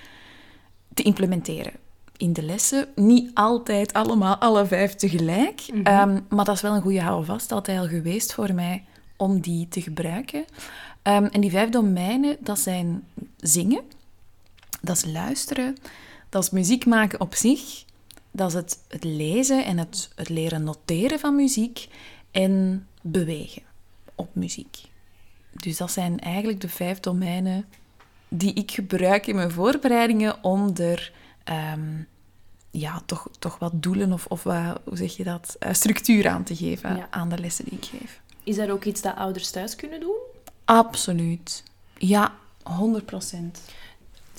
te 0.93 1.03
implementeren 1.03 1.73
in 2.17 2.33
de 2.33 2.43
lessen. 2.43 2.87
Niet 2.95 3.31
altijd 3.33 3.93
allemaal 3.93 4.35
alle 4.35 4.65
vijf 4.65 4.95
tegelijk, 4.95 5.61
ehm, 5.83 6.19
maar 6.29 6.45
dat 6.45 6.55
is 6.55 6.61
wel 6.61 6.75
een 6.75 6.81
goede 6.81 7.01
houvast 7.01 7.51
altijd 7.51 7.79
al 7.79 7.87
geweest 7.87 8.33
voor 8.33 8.53
mij 8.53 8.83
om 9.17 9.39
die 9.39 9.67
te 9.67 9.81
gebruiken. 9.81 10.45
Ehm, 11.01 11.25
en 11.25 11.41
die 11.41 11.51
vijf 11.51 11.69
domeinen, 11.69 12.37
dat 12.39 12.59
zijn 12.59 13.03
zingen, 13.37 13.81
dat 14.81 14.95
is 14.95 15.05
luisteren, 15.05 15.77
dat 16.29 16.43
is 16.43 16.49
muziek 16.49 16.85
maken 16.85 17.19
op 17.19 17.35
zich, 17.35 17.85
dat 18.31 18.47
is 18.47 18.53
het, 18.53 18.79
het 18.87 19.03
lezen 19.03 19.65
en 19.65 19.77
het, 19.77 20.09
het 20.15 20.29
leren 20.29 20.63
noteren 20.63 21.19
van 21.19 21.35
muziek 21.35 21.87
en 22.31 22.87
bewegen 23.01 23.61
op 24.15 24.35
muziek. 24.35 24.77
Dus 25.51 25.77
dat 25.77 25.91
zijn 25.91 26.19
eigenlijk 26.19 26.61
de 26.61 26.69
vijf 26.69 26.99
domeinen 26.99 27.65
die 28.27 28.53
ik 28.53 28.71
gebruik 28.71 29.27
in 29.27 29.35
mijn 29.35 29.51
voorbereidingen 29.51 30.43
om 30.43 30.73
er 30.75 31.11
ehm, 31.43 32.03
ja, 32.71 33.01
toch, 33.05 33.27
toch 33.39 33.59
wat 33.59 33.83
doelen 33.83 34.11
of, 34.13 34.25
of 34.25 34.43
wat, 34.43 34.81
hoe 34.83 34.97
zeg 34.97 35.17
je 35.17 35.23
dat, 35.23 35.55
uh, 35.59 35.73
structuur 35.73 36.27
aan 36.27 36.43
te 36.43 36.55
geven 36.55 36.95
Ja. 36.95 37.07
aan 37.09 37.29
de 37.29 37.37
lessen 37.37 37.65
die 37.65 37.73
ik 37.77 37.85
geef. 37.85 38.21
Is 38.43 38.55
dat 38.55 38.69
ook 38.69 38.83
iets 38.83 39.01
dat 39.01 39.15
ouders 39.15 39.51
thuis 39.51 39.75
kunnen 39.75 39.99
doen? 39.99 40.15
Absoluut. 40.65 41.63
Ja, 41.97 42.33
100 42.63 43.05
procent. 43.05 43.61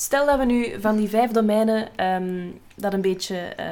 Stel 0.03 0.27
dat 0.27 0.39
we 0.39 0.45
nu 0.45 0.81
van 0.81 0.97
die 0.97 1.09
vijf 1.09 1.31
domeinen 1.31 1.97
ehm, 1.97 2.49
dat 2.75 2.93
een 2.93 3.01
beetje 3.01 3.37
eh, 3.37 3.67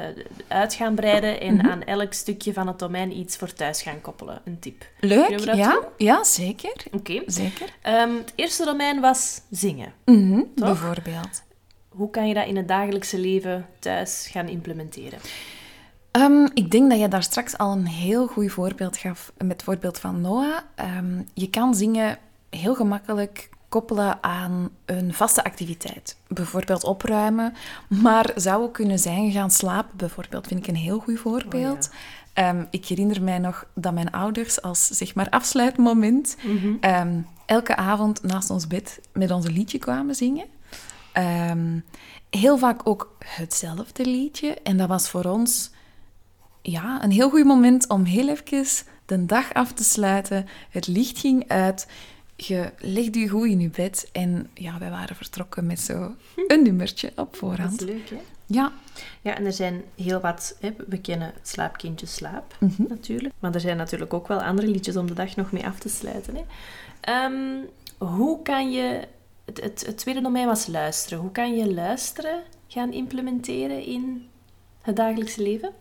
uit 0.47 0.73
gaan 0.73 0.95
breiden 0.95 1.41
en 1.41 1.69
aan 1.69 1.83
elk 1.83 2.13
stukje 2.13 2.53
van 2.53 2.67
het 2.67 2.79
domein 2.79 3.17
iets 3.17 3.37
voor 3.37 3.53
thuis 3.53 3.81
gaan 3.81 4.01
koppelen. 4.01 4.41
Een 4.45 4.59
tip. 4.59 4.85
Leuk, 4.99 5.39
ja? 5.39 5.71
doen? 5.71 5.83
Ja, 5.97 6.23
zeker. 6.23 6.73
Oké. 6.91 7.21
Zeker. 7.25 7.69
Ehm, 7.81 8.15
het 8.15 8.33
eerste 8.35 8.65
domein 8.65 8.99
was 8.99 9.41
zingen. 9.49 9.93
Mhm? 10.05 10.41
Bijvoorbeeld. 10.55 11.43
Hoe 11.89 12.09
kan 12.09 12.27
je 12.27 12.33
dat 12.33 12.47
in 12.47 12.55
het 12.55 12.67
dagelijkse 12.67 13.19
leven 13.19 13.65
thuis 13.79 14.27
gaan 14.31 14.47
implementeren? 14.47 15.19
Ehm, 16.11 16.47
ik 16.53 16.71
denk 16.71 16.89
dat 16.89 16.99
je 16.99 17.07
daar 17.07 17.23
straks 17.23 17.57
al 17.57 17.71
een 17.71 17.87
heel 17.87 18.27
goed 18.27 18.51
voorbeeld 18.51 18.97
gaf 18.97 19.31
met 19.37 19.51
het 19.51 19.63
voorbeeld 19.63 19.99
van 19.99 20.21
Noah. 20.21 20.57
Je 21.33 21.49
kan 21.49 21.75
zingen 21.75 22.17
heel 22.49 22.75
gemakkelijk 22.75 23.49
koppelen 23.71 24.23
aan 24.23 24.69
een 24.85 25.13
vaste 25.13 25.43
activiteit. 25.43 26.17
Bijvoorbeeld 26.27 26.83
opruimen, 26.83 27.53
maar 27.87 28.31
zou 28.35 28.63
ook 28.63 28.73
kunnen 28.73 28.99
zijn 28.99 29.31
gaan 29.31 29.51
slapen. 29.51 29.97
Bijvoorbeeld 29.97 30.47
vind 30.47 30.59
ik 30.59 30.67
een 30.67 30.81
heel 30.81 30.99
goed 30.99 31.19
voorbeeld. 31.19 31.89
Ehm, 32.33 32.65
ik 32.69 32.85
herinner 32.85 33.23
mij 33.23 33.37
nog 33.37 33.65
dat 33.75 33.93
mijn 33.93 34.11
ouders 34.11 34.61
als 34.61 34.87
zeg 34.87 35.15
maar 35.15 35.29
afsluitmoment 35.29 36.37
ehm, 36.79 37.21
elke 37.45 37.75
avond 37.75 38.23
naast 38.23 38.49
ons 38.49 38.67
bed 38.67 38.99
met 39.13 39.31
ons 39.31 39.47
liedje 39.47 39.77
kwamen 39.77 40.15
zingen. 40.15 40.45
Ehm, 41.11 41.79
heel 42.29 42.57
vaak 42.57 42.81
ook 42.83 43.15
hetzelfde 43.25 44.05
liedje. 44.05 44.53
En 44.63 44.77
dat 44.77 44.87
was 44.87 45.09
voor 45.09 45.25
ons 45.25 45.71
ja, 46.61 47.03
een 47.03 47.11
heel 47.11 47.29
goed 47.29 47.45
moment 47.45 47.87
om 47.87 48.03
heel 48.03 48.29
even 48.29 48.65
de 49.05 49.25
dag 49.25 49.53
af 49.53 49.71
te 49.73 49.83
sluiten. 49.83 50.47
Het 50.69 50.87
licht 50.87 51.19
ging 51.19 51.47
uit. 51.47 51.87
Je 52.47 52.71
legde 52.79 53.19
je 53.19 53.29
goed 53.29 53.47
in 53.47 53.59
je 53.59 53.69
bed. 53.69 54.09
En 54.11 54.49
ja, 54.53 54.77
wij 54.79 54.89
waren 54.89 55.15
vertrokken 55.15 55.65
met 55.65 55.79
zo 55.79 56.15
een 56.47 56.63
nummertje 56.63 57.07
op 57.07 57.15
Dat 57.15 57.37
voorhand. 57.37 57.81
is 57.81 57.87
leuk, 57.87 58.09
hè? 58.09 58.21
Ja, 58.45 58.71
Ja, 59.21 59.35
en 59.37 59.45
er 59.45 59.53
zijn 59.53 59.83
heel 59.95 60.19
wat... 60.19 60.57
Hè, 60.59 60.73
we 60.87 60.97
kennen 60.97 61.33
Slaapkindje 61.41 62.05
Slaap, 62.05 62.55
natuurlijk. 62.89 63.33
Maar 63.39 63.53
er 63.53 63.59
zijn 63.59 63.77
natuurlijk 63.77 64.13
ook 64.13 64.27
wel 64.27 64.41
andere 64.41 64.67
liedjes 64.67 64.95
om 64.95 65.07
de 65.07 65.13
dag 65.13 65.35
nog 65.35 65.51
mee 65.51 65.65
af 65.65 65.79
te 65.79 65.89
sluiten. 65.89 66.35
Hè. 66.35 66.43
Ehm, 67.01 67.65
hoe 67.97 68.41
kan 68.41 68.71
je... 68.71 69.07
Het, 69.45 69.61
het, 69.61 69.85
het 69.85 69.97
tweede 69.97 70.21
domein 70.21 70.47
was 70.47 70.67
luisteren. 70.67 71.19
Hoe 71.19 71.31
kan 71.31 71.55
je 71.55 71.73
luisteren 71.73 72.43
gaan 72.67 72.91
implementeren 72.93 73.83
in 73.83 74.27
het 74.81 74.95
dagelijkse 74.95 75.41
leven? 75.41 75.71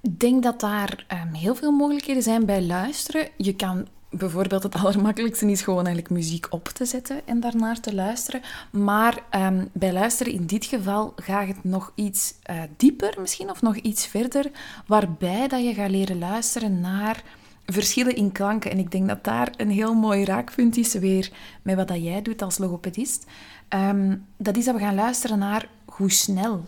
Ik 0.00 0.20
denk 0.20 0.42
dat 0.42 0.60
daar 0.60 1.04
ehm, 1.06 1.32
heel 1.32 1.54
veel 1.54 1.72
mogelijkheden 1.72 2.22
zijn 2.22 2.46
bij 2.46 2.62
luisteren. 2.62 3.28
Je 3.36 3.54
kan 3.56 3.86
bijvoorbeeld 4.10 4.62
het 4.62 4.74
allermakkelijkste 4.84 5.50
is 5.50 5.62
gewoon 5.62 5.86
eigenlijk 5.86 6.14
muziek 6.14 6.46
op 6.50 6.68
te 6.68 6.84
zetten 6.84 7.26
en 7.26 7.40
daarnaar 7.40 7.80
te 7.80 7.94
luisteren. 7.94 8.40
Maar 8.70 9.18
ehm, 9.30 9.64
bij 9.72 9.92
luisteren 9.92 10.32
in 10.32 10.46
dit 10.46 10.64
geval 10.64 11.12
gaat 11.16 11.46
het 11.46 11.64
nog 11.64 11.92
iets 11.94 12.34
eh, 12.42 12.62
dieper 12.76 13.14
misschien 13.20 13.50
of 13.50 13.62
nog 13.62 13.76
iets 13.76 14.06
verder, 14.06 14.50
waarbij 14.86 15.48
dat 15.48 15.64
je 15.64 15.74
gaat 15.74 15.90
leren 15.90 16.18
luisteren 16.18 16.80
naar 16.80 17.22
verschillen 17.66 18.16
in 18.16 18.32
klanken. 18.32 18.70
En 18.70 18.78
ik 18.78 18.90
denk 18.90 19.08
dat 19.08 19.24
daar 19.24 19.52
een 19.56 19.70
heel 19.70 19.94
mooi 19.94 20.24
raakpunt 20.24 20.76
is 20.76 20.94
weer 20.94 21.30
met 21.62 21.76
wat 21.76 21.88
dat 21.88 22.02
jij 22.02 22.22
doet 22.22 22.42
als 22.42 22.58
logopedist. 22.58 23.26
Ehm, 23.68 24.16
dat 24.36 24.56
is 24.56 24.64
dat 24.64 24.74
we 24.74 24.80
gaan 24.80 24.94
luisteren 24.94 25.38
naar 25.38 25.68
hoe 25.84 26.10
snel 26.10 26.64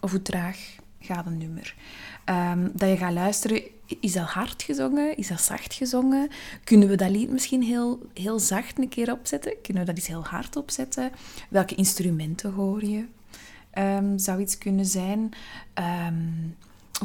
of 0.00 0.10
hoe 0.10 0.22
traag 0.22 0.58
gaat 1.00 1.26
een 1.26 1.38
nummer. 1.38 1.74
Ehm, 2.24 2.68
dat 2.72 2.88
je 2.88 2.96
gaat 2.96 3.12
luisteren, 3.12 3.62
is 4.00 4.12
dat 4.12 4.26
hard 4.26 4.62
gezongen? 4.62 5.16
Is 5.16 5.28
dat 5.28 5.40
zacht 5.40 5.74
gezongen? 5.74 6.28
Kunnen 6.64 6.88
we 6.88 6.96
dat 6.96 7.10
lied 7.10 7.30
misschien 7.30 7.62
heel, 7.62 8.00
heel 8.14 8.38
zacht 8.38 8.78
een 8.78 8.88
keer 8.88 9.12
opzetten? 9.12 9.52
Kunnen 9.62 9.82
we 9.82 9.88
dat 9.88 9.98
eens 9.98 10.06
heel 10.06 10.24
hard 10.24 10.56
opzetten? 10.56 11.12
Welke 11.48 11.74
instrumenten 11.74 12.52
hoor 12.52 12.84
je? 12.84 13.04
Ehm, 13.70 14.18
zou 14.18 14.40
iets 14.40 14.58
kunnen 14.58 14.86
zijn. 14.86 15.30
Ehm, 15.74 16.14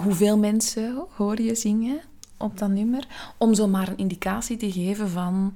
hoeveel 0.02 0.38
mensen 0.38 1.06
hoor 1.16 1.42
je 1.42 1.56
zingen 1.56 2.02
op 2.38 2.58
dat 2.58 2.70
nummer? 2.70 3.08
Om 3.38 3.54
zo 3.54 3.68
maar 3.68 3.88
een 3.88 3.98
indicatie 3.98 4.58
te 4.58 4.72
geven 4.72 5.10
van 5.10 5.56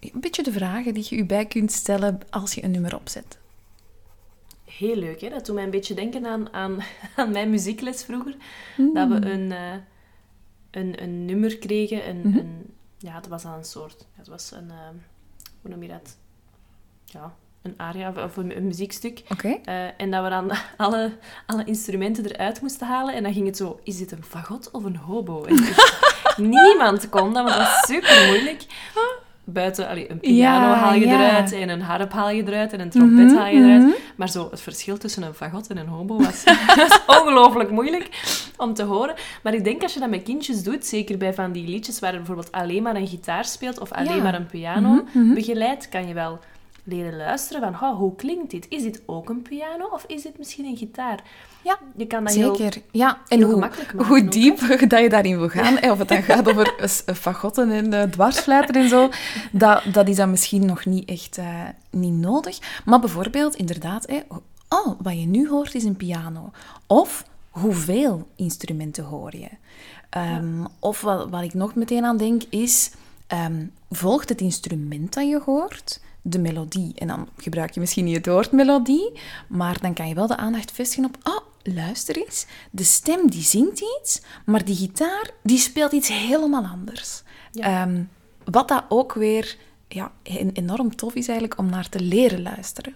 een 0.00 0.20
beetje 0.20 0.42
de 0.42 0.52
vragen 0.52 0.94
die 0.94 1.06
je 1.08 1.16
je 1.16 1.24
bij 1.24 1.46
kunt 1.46 1.72
stellen 1.72 2.20
als 2.30 2.54
je 2.54 2.64
een 2.64 2.70
nummer 2.70 2.94
opzet. 2.94 3.38
Heel 4.78 4.96
leuk, 4.96 5.20
hè? 5.20 5.28
Dat 5.28 5.46
doet 5.46 5.54
mij 5.54 5.64
een 5.64 5.70
beetje 5.70 5.94
denken 5.94 6.26
aan, 6.26 6.52
aan, 6.52 6.78
aan 7.16 7.30
mijn 7.30 7.50
muziekles 7.50 8.04
vroeger. 8.04 8.34
Dat 8.94 9.08
we 9.08 9.14
een, 9.30 9.52
eh, 9.52 9.58
een, 10.70 11.02
een 11.02 11.24
nummer 11.24 11.58
kregen. 11.58 12.08
Een, 12.08 12.24
een, 12.24 12.74
ja, 12.98 13.14
het 13.14 13.28
was 13.28 13.42
dan 13.42 13.52
een 13.52 13.64
soort... 13.64 14.06
Het 14.14 14.28
was 14.28 14.52
een... 14.52 14.70
eh, 14.70 14.76
hoe 15.62 15.70
noem 15.70 15.82
je 15.82 15.88
dat? 15.88 16.16
Ja, 17.04 17.34
een 17.62 17.74
aria 17.76 18.12
of- 18.24 18.36
een, 18.36 18.56
een 18.56 18.66
muziekstuk. 18.66 19.22
Eh, 19.64 19.84
en 19.96 20.10
dat 20.10 20.22
we 20.24 20.28
dan 20.30 20.50
alle, 20.76 21.12
alle 21.46 21.64
instrumenten 21.64 22.24
eruit 22.32 22.60
moesten 22.60 22.86
halen. 22.86 23.14
En 23.14 23.22
dan 23.22 23.32
ging 23.32 23.46
het 23.46 23.56
zo... 23.56 23.80
Is 23.82 23.98
dit 23.98 24.12
een 24.12 24.24
fagot 24.24 24.70
of 24.70 24.84
een 24.84 24.96
hobo? 24.96 25.46
Niemand 26.36 27.08
kon 27.08 27.32
dat, 27.32 27.44
want 27.44 27.48
dat 27.48 27.56
was 27.66 27.86
super 27.86 28.26
moeilijk. 28.26 28.64
Buiten, 29.44 29.88
allee, 29.88 30.10
een 30.10 30.18
piano 30.20 30.66
Ja, 30.66 30.74
haal 30.74 30.94
je 30.94 31.06
ja. 31.06 31.12
eruit 31.28 31.52
en 31.52 31.68
een 31.68 31.80
harp 31.80 32.12
haal 32.12 32.30
je 32.30 32.42
eruit 32.46 32.72
en 32.72 32.80
een 32.80 32.90
trompet 32.90 33.24
Mhm, 33.26 33.36
haal 33.36 33.46
je 33.46 33.60
eruit. 33.64 33.82
mhm. 33.82 33.92
Maar 34.16 34.28
zo, 34.28 34.48
het 34.50 34.60
verschil 34.60 34.98
tussen 34.98 35.22
een 35.22 35.34
fagot 35.34 35.66
en 35.66 35.76
een 35.76 35.86
hobo 35.88 36.16
was, 36.16 36.44
was 36.76 37.00
ongelooflijk 37.06 37.70
moeilijk 37.70 38.08
om 38.56 38.74
te 38.74 38.82
horen. 38.82 39.14
Maar 39.42 39.54
ik 39.54 39.64
denk 39.64 39.82
als 39.82 39.94
je 39.94 40.00
dat 40.00 40.08
met 40.10 40.22
kindjes 40.22 40.62
doet, 40.62 40.86
zeker 40.86 41.18
bij 41.18 41.34
van 41.34 41.52
die 41.52 41.68
liedjes 41.68 41.98
waar 41.98 42.10
er 42.12 42.16
bijvoorbeeld 42.16 42.52
alleen 42.52 42.82
maar 42.82 42.96
een 42.96 43.06
gitaar 43.08 43.44
speelt 43.44 43.78
of 43.80 43.92
alleen 43.92 44.16
Ja. 44.16 44.22
maar 44.22 44.34
een 44.34 44.46
piano 44.46 44.88
Mhm, 44.88 45.18
mhm. 45.18 45.34
begeleidt, 45.34 45.88
kan 45.88 46.08
je 46.08 46.14
wel 46.14 46.38
leren 46.84 47.16
luisteren 47.16 47.62
van 47.62 47.88
oh, 47.90 47.96
hoe 47.98 48.14
klinkt 48.16 48.50
dit? 48.50 48.66
Is 48.68 48.82
dit 48.82 49.02
ook 49.06 49.28
een 49.28 49.42
piano 49.42 49.86
of 49.92 50.04
is 50.06 50.22
dit 50.22 50.38
misschien 50.38 50.64
een 50.64 50.76
gitaar? 50.76 51.22
Ja, 51.66 51.78
Je 51.96 52.06
kan 52.06 52.24
dat 52.24 52.34
heel... 52.34 52.56
Zeker, 52.56 52.82
ja. 52.90 53.18
En 53.28 53.38
heel 53.38 53.50
hoe, 53.50 53.70
hoe 53.96 54.22
ook, 54.22 54.32
diep 54.32 54.58
dat 54.90 55.00
je 55.00 55.08
daarin 55.08 55.38
wil 55.38 55.48
gaan, 55.48 55.90
of 55.90 55.98
het 55.98 56.08
dan 56.08 56.22
gaat 56.32 56.48
over 56.48 56.90
fagotten 57.14 57.70
en 57.70 57.92
eh, 57.92 58.02
dwarsfluiten 58.02 58.74
en 58.74 58.88
zo, 58.88 59.10
dat, 59.52 59.82
dat 59.92 60.08
is 60.08 60.16
dan 60.16 60.30
misschien 60.30 60.66
nog 60.66 60.84
niet 60.84 61.08
echt 61.08 61.38
eh, 61.38 61.60
niet 61.90 62.12
nodig. 62.12 62.58
Maar 62.84 63.00
bijvoorbeeld, 63.00 63.54
inderdaad, 63.54 64.06
hè, 64.06 64.20
oh, 64.68 65.00
wat 65.00 65.20
je 65.20 65.26
nu 65.26 65.48
hoort 65.48 65.74
is 65.74 65.84
een 65.84 65.96
piano. 65.96 66.50
Of 66.86 67.24
hoeveel 67.50 68.28
instrumenten 68.36 69.04
hoor 69.04 69.36
je? 69.36 69.48
Ehm, 70.10 70.64
Of 70.78 71.00
wat, 71.00 71.28
wat 71.30 71.42
ik 71.42 71.54
nog 71.54 71.74
meteen 71.74 72.04
aan 72.04 72.16
denk 72.16 72.42
is, 72.50 72.90
ehm, 73.26 73.64
volgt 73.90 74.28
het 74.28 74.40
instrument 74.40 75.14
dat 75.14 75.28
je 75.28 75.40
hoort 75.44 76.00
de 76.30 76.38
melodie? 76.38 76.92
En 76.94 77.06
dan 77.06 77.28
gebruik 77.36 77.74
je 77.74 77.80
misschien 77.80 78.04
niet 78.04 78.16
het 78.16 78.26
woord 78.26 78.52
melodie, 78.52 79.12
maar 79.48 79.80
dan 79.80 79.94
kan 79.94 80.08
je 80.08 80.14
wel 80.14 80.26
de 80.26 80.36
aandacht 80.36 80.72
vestigen 80.72 81.04
op, 81.04 81.16
oh, 81.22 81.74
luister 81.74 82.16
eens. 82.16 82.46
De 82.70 82.84
stem 82.84 83.30
die 83.30 83.42
zingt 83.42 83.80
iets, 83.80 84.22
maar 84.44 84.64
die 84.64 84.76
gitaar 84.76 85.30
die 85.42 85.58
speelt 85.58 85.92
iets 85.92 86.08
helemaal 86.08 86.64
anders. 86.64 87.22
Ehm, 87.52 88.02
wat 88.44 88.68
dat 88.68 88.84
ook 88.88 89.12
weer 89.12 89.56
ja, 89.88 90.12
en- 90.22 90.52
enorm 90.52 90.96
tof 90.96 91.14
is 91.14 91.28
eigenlijk 91.28 91.58
om 91.58 91.70
naar 91.70 91.88
te 91.88 92.00
leren 92.00 92.42
luisteren. 92.42 92.94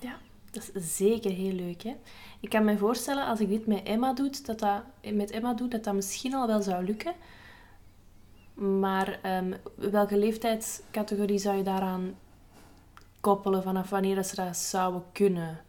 Ja, 0.00 0.16
dat 0.50 0.70
is 0.74 0.96
zeker 0.96 1.30
heel 1.30 1.52
leuk. 1.52 1.82
Hè? 1.82 1.94
Ik 2.40 2.48
kan 2.48 2.64
me 2.64 2.78
voorstellen, 2.78 3.26
als 3.26 3.40
ik 3.40 3.48
dit 3.48 3.66
met 3.66 3.82
Emma 3.82 4.12
doe, 4.12 4.30
dat 4.44 4.58
dat, 4.58 4.82
met 5.12 5.30
Emma 5.30 5.54
doe, 5.54 5.68
dat 5.68 5.84
dat 5.84 5.94
misschien 5.94 6.34
al 6.34 6.46
wel 6.46 6.62
zou 6.62 6.84
lukken. 6.84 7.12
Maar 8.54 9.18
ehm, 9.22 9.52
welke 9.74 10.18
leeftijdscategorie 10.18 11.38
zou 11.38 11.56
je 11.56 11.62
daaraan 11.62 12.14
koppelen? 13.20 13.62
Vanaf 13.62 13.90
wanneer 13.90 14.14
dat 14.14 14.26
ze 14.26 14.34
dat 14.34 14.56
zouden 14.56 15.02
kunnen? 15.12 15.60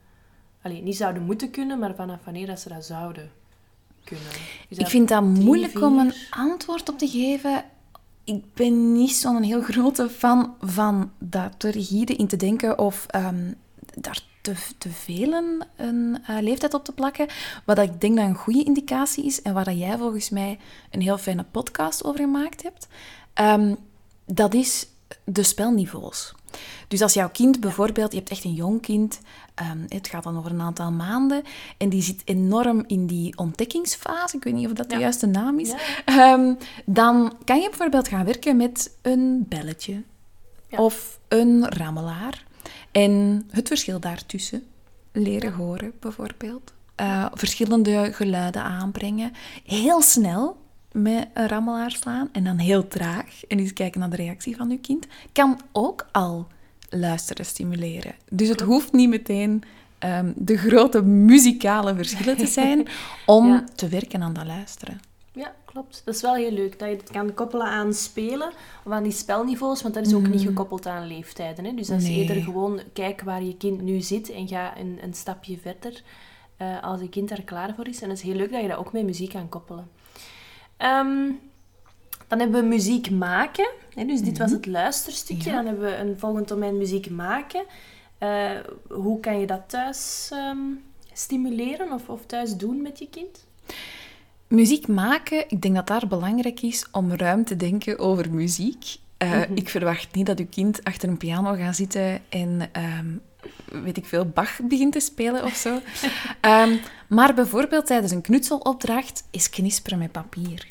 Alleen 0.62 0.84
niet 0.84 0.98
zouden 0.98 1.24
moeten 1.24 1.50
kunnen, 1.50 1.80
maar 1.80 1.96
vanaf 1.96 2.24
wanneer 2.24 2.48
dat 2.48 2.60
ze 2.60 2.70
dat 2.70 2.86
zouden 2.86 3.32
kunnen. 4.04 4.28
Ik 4.68 4.88
vind 4.88 5.08
dat 5.08 5.34
drie, 5.34 5.46
moeilijk 5.46 5.82
om 5.82 6.00
een 6.00 6.14
antwoord 6.30 6.90
op 6.90 6.98
te 6.98 7.08
geven. 7.08 7.64
Ik 8.24 8.54
ben 8.54 8.92
niet 8.92 9.16
zo'n 9.16 9.44
heel 9.44 9.62
grote 9.62 10.10
fan 10.10 10.56
van 10.62 11.12
daar 11.18 11.58
te 11.58 11.70
rigide 11.70 12.16
in 12.16 12.28
te 12.28 12.36
denken 12.36 12.80
of 12.80 13.06
ehm, 13.08 13.52
daar 13.96 14.24
te, 14.42 14.54
te 14.78 14.90
veel 14.90 15.34
een, 15.34 15.64
een 15.76 16.18
eh, 16.28 16.38
leeftijd 16.40 16.74
op 16.74 16.84
te 16.84 16.92
plakken. 16.92 17.28
Wat 17.66 17.78
ik 17.78 18.02
denk 18.02 18.16
dat 18.16 18.26
een 18.26 18.36
goede 18.36 18.64
indicatie 18.64 19.26
is 19.26 19.42
en 19.42 19.54
waar 19.54 19.64
dat 19.64 19.78
jij 19.78 19.98
volgens 19.98 20.30
mij 20.30 20.60
een 20.92 21.02
heel 21.02 21.18
fijne 21.18 21.46
podcast 21.52 22.04
over 22.04 22.20
gemaakt 22.20 22.64
hebt, 22.64 22.88
ehm, 23.34 23.76
dat 24.26 24.54
is 24.54 24.88
de 25.24 25.44
spelniveaus. 25.44 26.34
Dus 26.88 27.02
als 27.02 27.14
jouw 27.14 27.30
kind 27.30 27.60
bijvoorbeeld, 27.60 28.12
je 28.12 28.18
hebt 28.18 28.30
echt 28.30 28.44
een 28.44 28.54
jong 28.54 28.82
kind, 28.82 29.20
ehm, 29.56 29.78
het 29.88 30.08
gaat 30.08 30.24
dan 30.24 30.38
over 30.38 30.52
een 30.52 30.62
aantal 30.62 30.92
maanden, 30.92 31.44
en 31.78 31.90
die 31.90 32.02
zit 32.02 32.22
enorm 32.26 32.84
in 32.88 33.06
die 33.08 33.38
ontdekkingsfase, 33.38 34.38
ik 34.38 34.44
weet 34.44 34.54
niet 34.54 34.66
of 34.68 34.74
dat 34.74 34.90
de 34.90 34.96
Ja. 34.96 35.02
juiste 35.02 35.26
naam 35.26 35.60
is, 35.60 35.70
Ja. 35.70 35.78
Ehm, 36.06 36.54
dan 36.86 37.34
kan 37.46 37.60
je 37.62 37.70
bijvoorbeeld 37.70 38.08
gaan 38.08 38.26
werken 38.26 38.58
met 38.58 38.92
een 39.02 39.46
belletje 39.50 40.04
Ja. 40.68 40.78
of 40.78 41.20
een 41.28 41.70
rammelaar 41.70 42.44
en 42.92 43.44
het 43.52 43.68
verschil 43.68 44.00
daartussen 44.00 44.64
leren 45.12 45.54
horen, 45.54 45.92
bijvoorbeeld. 46.00 46.74
Eh, 46.96 47.26
verschillende 47.34 48.10
geluiden 48.14 48.64
aanbrengen. 48.64 49.34
Heel 49.66 50.02
snel 50.02 50.58
met 51.02 51.28
een 51.34 51.48
rammelaar 51.48 51.92
slaan 51.92 52.30
en 52.32 52.44
dan 52.44 52.58
heel 52.58 52.88
traag 52.88 53.46
en 53.48 53.60
eens 53.60 53.74
kijken 53.74 54.00
naar 54.00 54.10
de 54.10 54.16
reactie 54.16 54.56
van 54.56 54.72
uw 54.72 54.80
kind, 54.82 55.08
kan 55.32 55.60
ook 55.72 56.08
al 56.12 56.48
luisteren 56.90 57.46
stimuleren. 57.46 58.16
Dus 58.30 58.48
het 58.50 58.62
hoeft 58.62 58.92
niet 58.94 59.10
meteen 59.10 59.64
ehm, 60.00 60.32
de 60.36 60.58
grote 60.58 61.02
muzikale 61.04 61.96
verschillen 61.96 62.38
te 62.38 62.48
zijn 62.48 62.88
om 63.26 63.48
Ja. 63.48 63.64
te 63.76 63.88
werken 63.88 64.22
aan 64.22 64.34
dat 64.34 64.46
luisteren. 64.46 65.00
Ja, 65.32 65.54
klopt. 65.66 66.02
Dat 66.06 66.16
is 66.16 66.22
wel 66.22 66.34
heel 66.36 66.52
leuk 66.52 66.80
dat 66.80 66.90
je 66.90 66.96
het 66.96 67.10
kan 67.12 67.34
koppelen 67.34 67.68
aan 67.68 67.94
spelen 67.94 68.52
of 68.84 68.92
aan 68.92 69.04
die 69.04 69.12
spelniveaus, 69.12 69.82
want 69.82 69.94
dat 69.94 70.06
is 70.06 70.14
ook 70.14 70.28
niet 70.28 70.42
gekoppeld 70.42 70.86
aan 70.86 71.08
leeftijden. 71.08 71.66
Hè? 71.66 71.74
Dus 71.74 71.88
dat 71.88 72.02
is 72.02 72.08
Nee. 72.08 72.16
eerder 72.22 72.44
gewoon 72.44 72.80
kijk 72.94 73.22
waar 73.22 73.44
je 73.44 73.58
kind 73.58 73.82
nu 73.82 74.02
zit 74.02 74.30
en 74.32 74.48
ga 74.48 74.78
een, 74.78 75.00
een 75.02 75.14
stapje 75.14 75.58
verder 75.58 76.02
eh, 76.58 76.84
als 76.84 77.02
je 77.02 77.10
kind 77.10 77.30
daar 77.30 77.42
klaar 77.42 77.74
voor 77.76 77.88
is. 77.88 78.02
En 78.02 78.10
het 78.10 78.18
is 78.18 78.24
heel 78.24 78.36
leuk 78.36 78.52
dat 78.52 78.62
je 78.62 78.68
dat 78.68 78.78
ook 78.78 78.94
met 78.94 79.04
muziek 79.06 79.30
kan 79.32 79.50
koppelen. 79.50 79.88
Ehm, 80.78 81.32
dan 82.28 82.40
hebben 82.40 82.62
we 82.62 82.68
muziek 82.68 83.10
maken. 83.10 83.70
Hè? 83.94 84.06
Dus 84.06 84.22
dit 84.22 84.38
was 84.38 84.52
het 84.52 84.66
luisterstukje. 84.66 85.50
Ja. 85.50 85.56
Dan 85.56 85.66
hebben 85.66 85.86
we 85.86 85.96
een 85.96 86.20
volgend 86.20 86.48
domein 86.48 86.78
muziek 86.78 87.10
maken. 87.10 87.64
Eh, 88.18 88.52
hoe 88.90 89.20
kan 89.20 89.40
je 89.40 89.48
dat 89.48 89.62
thuis 89.68 90.30
ehm, 90.32 90.58
stimuleren 91.14 91.92
of, 91.92 92.10
of 92.10 92.26
thuis 92.26 92.56
doen 92.56 92.82
met 92.82 93.00
je 93.00 93.10
kind? 93.10 93.46
Muziek 94.48 94.88
maken, 94.88 95.50
ik 95.50 95.62
denk 95.62 95.76
dat 95.76 95.88
daar 95.88 96.08
belangrijk 96.08 96.62
is 96.62 96.88
om 96.92 97.12
ruim 97.12 97.46
te 97.46 97.56
denken 97.56 98.00
over 98.00 98.32
muziek. 98.32 98.98
Eh, 99.18 99.42
Ik 99.54 99.70
verwacht 99.70 100.16
niet 100.16 100.26
dat 100.26 100.40
uw 100.40 100.48
kind 100.50 100.84
achter 100.84 101.10
een 101.10 101.18
piano 101.18 101.54
gaat 101.56 101.76
zitten 101.76 102.22
en, 102.30 102.70
ehm, 102.72 103.06
weet 103.84 103.98
ik 103.98 104.06
veel, 104.06 104.26
Bach 104.26 104.60
begint 104.64 104.92
te 104.94 105.00
spelen 105.00 105.44
of 105.44 105.56
zo. 105.56 105.80
Ehm, 106.42 106.76
maar 107.08 107.34
bijvoorbeeld 107.34 107.86
tijdens 107.86 108.12
een 108.12 108.22
knutselopdracht 108.22 109.24
is 109.32 109.50
knisperen 109.50 109.98
met 110.00 110.12
papier. 110.12 110.68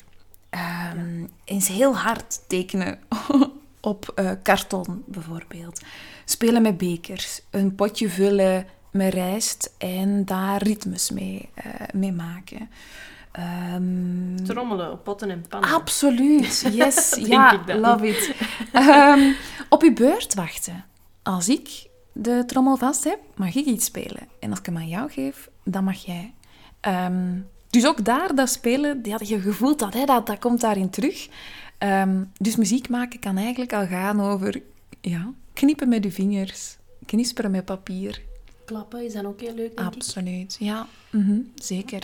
Ehm, 0.49 1.25
Eens 1.45 1.67
heel 1.67 1.95
hard 1.97 2.39
tekenen 2.47 2.99
op 3.81 4.11
eh, 4.15 4.31
karton, 4.43 5.03
bijvoorbeeld. 5.05 5.81
Spelen 6.25 6.61
met 6.61 6.77
bekers, 6.77 7.41
een 7.49 7.75
potje 7.75 8.09
vullen 8.09 8.65
met 8.91 9.13
rijst 9.13 9.73
en 9.77 10.25
daar 10.25 10.63
ritmes 10.63 11.11
mee, 11.11 11.49
eh, 11.53 11.63
mee 11.93 12.11
maken. 12.11 12.69
Ehm, 13.31 14.35
Trommelen 14.43 14.91
op 14.91 15.03
potten 15.03 15.29
en 15.29 15.45
pannen. 15.49 15.69
Absoluut, 15.69 16.61
yes. 16.71 17.15
Ja, 17.19 17.63
love 17.65 18.07
it. 18.07 18.35
Ehm, 18.71 19.31
op 19.69 19.81
uw 19.81 19.93
beurt 19.93 20.33
wachten. 20.33 20.85
Als 21.23 21.49
ik 21.49 21.87
de 22.13 22.43
trommel 22.45 22.77
vast 22.77 23.03
heb, 23.03 23.19
mag 23.35 23.55
ik 23.55 23.65
iets 23.65 23.85
spelen. 23.85 24.27
En 24.39 24.49
als 24.49 24.59
ik 24.59 24.65
hem 24.65 24.77
aan 24.77 24.87
jou 24.87 25.11
geef, 25.11 25.49
dan 25.63 25.83
mag 25.83 26.05
jij. 26.05 26.33
Ehm, 26.79 27.39
dus 27.69 27.85
ook 27.87 28.05
daar, 28.05 28.35
dat 28.35 28.49
spelen, 28.49 28.99
ja, 29.03 29.19
je 29.23 29.39
gevoelt 29.39 29.79
dat, 29.79 29.93
hè, 29.93 30.05
dat, 30.05 30.27
dat 30.27 30.39
komt 30.39 30.61
daarin 30.61 30.89
terug. 30.89 31.27
Dus 32.39 32.55
muziek 32.55 32.89
maken 32.89 33.19
kan 33.19 33.37
eigenlijk 33.37 33.73
al 33.73 33.87
gaan 33.87 34.21
over 34.21 34.61
ja, 35.01 35.33
knippen 35.53 35.89
met 35.89 36.03
je 36.03 36.11
vingers, 36.11 36.77
knisperen 37.05 37.51
met 37.51 37.65
papier. 37.65 38.21
Klappen 38.65 39.05
is 39.05 39.13
dan 39.13 39.25
ook 39.25 39.41
heel 39.41 39.53
leuk, 39.53 39.77
denk 39.77 39.89
ik. 39.89 39.95
Absoluut, 39.95 40.55
ja, 40.59 40.87
mhm, 41.11 41.39
zeker. 41.55 42.03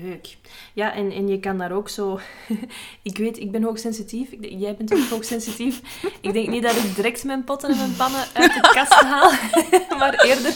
Leuk. 0.00 0.36
Ja, 0.72 0.94
en, 0.94 1.10
en 1.10 1.28
je 1.28 1.40
kan 1.40 1.58
daar 1.58 1.72
ook 1.72 1.88
zo... 1.88 2.20
ik 3.02 3.18
weet, 3.18 3.38
ik 3.38 3.50
ben 3.50 3.62
hoogsensitief. 3.62 4.30
Ik 4.30 4.60
Jij 4.60 4.76
bent 4.76 4.94
ook 4.94 5.08
hoogsensitief. 5.10 6.02
ik 6.20 6.32
denk 6.32 6.48
niet 6.48 6.62
dat 6.62 6.76
ik 6.76 6.94
direct 6.94 7.24
mijn 7.24 7.44
potten 7.44 7.70
en 7.70 7.76
mijn 7.76 7.96
pannen 7.96 8.20
uit 8.34 8.54
de 8.54 8.60
kast 8.60 8.92
haal. 8.92 9.32
maar 9.98 10.24
eerder 10.24 10.54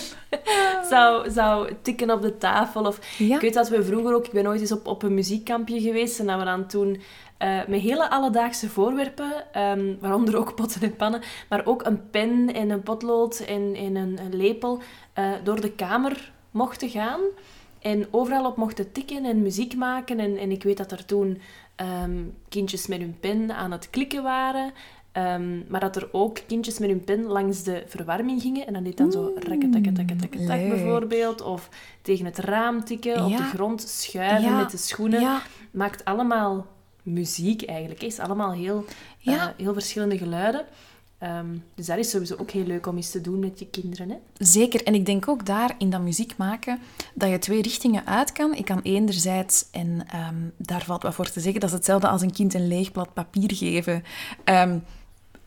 zou, 0.91 1.31
zou 1.31 1.73
tikken 1.83 2.11
op 2.11 2.23
de 2.23 2.39
tafel. 2.39 2.85
Of, 2.85 3.19
Ja. 3.19 3.35
Ik 3.35 3.41
weet 3.41 3.55
dat 3.55 3.69
we 3.69 3.85
vroeger 3.85 4.15
ook... 4.15 4.27
Ik 4.27 4.33
ben 4.33 4.47
ooit 4.47 4.61
eens 4.61 4.73
op, 4.73 4.87
op 4.87 5.03
een 5.03 5.15
muziekkampje 5.15 5.81
geweest. 5.81 6.19
En 6.19 6.27
dat 6.27 6.39
we 6.39 6.45
dan 6.45 6.67
toen 6.67 7.01
eh, 7.39 7.67
met 7.67 7.81
hele 7.81 8.11
alledaagse 8.11 8.69
voorwerpen, 8.69 9.53
ehm, 9.53 9.95
waaronder 10.01 10.37
ook 10.37 10.55
potten 10.55 10.83
en 10.83 10.97
pannen, 10.97 11.21
maar 11.49 11.67
ook 11.67 11.85
een 11.85 12.11
pen 12.11 12.55
en 12.55 12.71
een 12.71 12.83
potlood 12.83 13.39
en, 13.39 13.75
en 13.75 13.97
een, 13.97 14.19
een 14.19 14.37
lepel, 14.37 14.83
eh, 15.13 15.33
door 15.45 15.61
de 15.61 15.71
kamer 15.71 16.33
mochten 16.51 16.89
gaan. 16.89 17.21
En 17.85 18.07
overal 18.11 18.47
op 18.47 18.57
mochten 18.57 18.93
tikken 18.93 19.25
en 19.25 19.43
muziek 19.43 19.77
maken. 19.77 20.19
En, 20.19 20.37
en 20.37 20.51
ik 20.51 20.63
weet 20.63 20.77
dat 20.77 20.93
er 20.93 21.05
toen 21.05 21.41
ehm, 21.75 22.23
kindjes 22.49 22.87
met 22.87 22.99
hun 22.99 23.17
pen 23.21 23.57
aan 23.57 23.73
het 23.73 23.91
klikken 23.91 24.23
waren. 24.23 24.73
Ehm, 25.13 25.59
maar 25.69 25.81
dat 25.81 25.97
er 25.97 26.09
ook 26.13 26.39
kindjes 26.47 26.79
met 26.79 26.89
hun 26.89 27.05
pen 27.05 27.23
langs 27.25 27.63
de 27.63 27.83
verwarming 27.87 28.43
gingen. 28.43 28.67
En 28.67 28.73
dan 28.73 28.83
deed 28.83 28.97
dan 28.97 29.13
zo 29.13 29.33
rakketakketakketak 29.35 30.35
leuk. 30.35 30.69
bijvoorbeeld. 30.69 31.43
Of 31.43 31.69
tegen 32.03 32.25
het 32.25 32.39
raam 32.39 32.85
tikken, 32.85 33.25
op 33.25 33.37
de 33.37 33.43
grond 33.43 33.81
schuiven 33.83 34.51
Ja, 34.51 34.57
met 34.59 34.71
de 34.71 34.77
schoenen. 34.77 35.21
Ja, 35.21 35.43
Maakt 35.71 36.05
allemaal 36.05 36.67
muziek 37.03 37.63
eigenlijk. 37.63 38.03
is 38.03 38.19
allemaal 38.19 38.53
heel, 38.53 38.85
eh, 39.25 39.47
heel 39.57 39.73
verschillende 39.73 40.19
geluiden. 40.19 40.65
Ehm, 41.25 41.57
dus 41.75 41.87
dat 41.87 41.99
is 41.99 42.11
sowieso 42.11 42.37
ook 42.37 42.51
heel 42.51 42.65
leuk 42.65 42.87
om 42.87 42.97
eens 42.97 43.11
te 43.11 43.21
doen 43.21 43.39
met 43.39 43.59
je 43.59 43.67
kinderen. 43.67 44.11
Hè? 44.11 44.17
Zeker. 44.39 44.83
En 44.83 44.95
ik 44.95 45.07
denk 45.07 45.29
ook 45.29 45.47
daar, 45.47 45.75
in 45.79 45.91
dat 45.91 46.01
muziek 46.01 46.37
maken, 46.37 46.79
dat 47.15 47.31
je 47.31 47.39
twee 47.39 47.63
richtingen 47.63 48.07
uit 48.07 48.33
kan. 48.33 48.55
Ik 48.55 48.65
kan 48.65 48.81
enerzijds, 48.83 49.67
en 49.71 50.05
ehm, 50.09 50.35
daar 50.57 50.85
valt 50.85 51.03
wat 51.03 51.15
voor 51.15 51.31
te 51.31 51.41
zeggen, 51.41 51.61
dat 51.61 51.69
is 51.71 51.77
hetzelfde 51.77 52.09
als 52.09 52.23
een 52.23 52.33
kind 52.33 52.55
een 52.55 52.69
leeg 52.69 52.93
blad 52.93 53.15
papier 53.15 53.55
geven. 53.55 54.05
Ehm, 54.45 54.79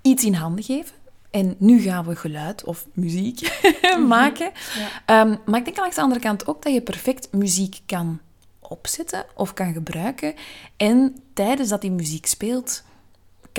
iets 0.01 0.23
in 0.23 0.33
handen 0.33 0.63
geven. 0.63 0.95
En 1.31 1.55
nu 1.57 1.79
gaan 1.79 2.05
we 2.05 2.15
geluid 2.15 2.63
of 2.63 2.85
muziek 2.93 3.61
maken. 4.07 4.51
Ja. 4.75 4.89
Ehm, 5.05 5.35
maar 5.45 5.59
ik 5.59 5.65
denk 5.65 5.77
langs 5.77 5.95
de 5.95 6.01
andere 6.01 6.21
kant 6.21 6.47
ook 6.47 6.63
dat 6.63 6.73
je 6.73 6.81
perfect 6.81 7.33
muziek 7.33 7.79
kan 7.85 8.19
opzetten 8.59 9.25
of 9.35 9.53
kan 9.53 9.73
gebruiken. 9.73 10.33
En 10.77 11.15
tijdens 11.33 11.69
dat 11.69 11.81
die 11.81 11.91
muziek 11.91 12.25
speelt, 12.25 12.83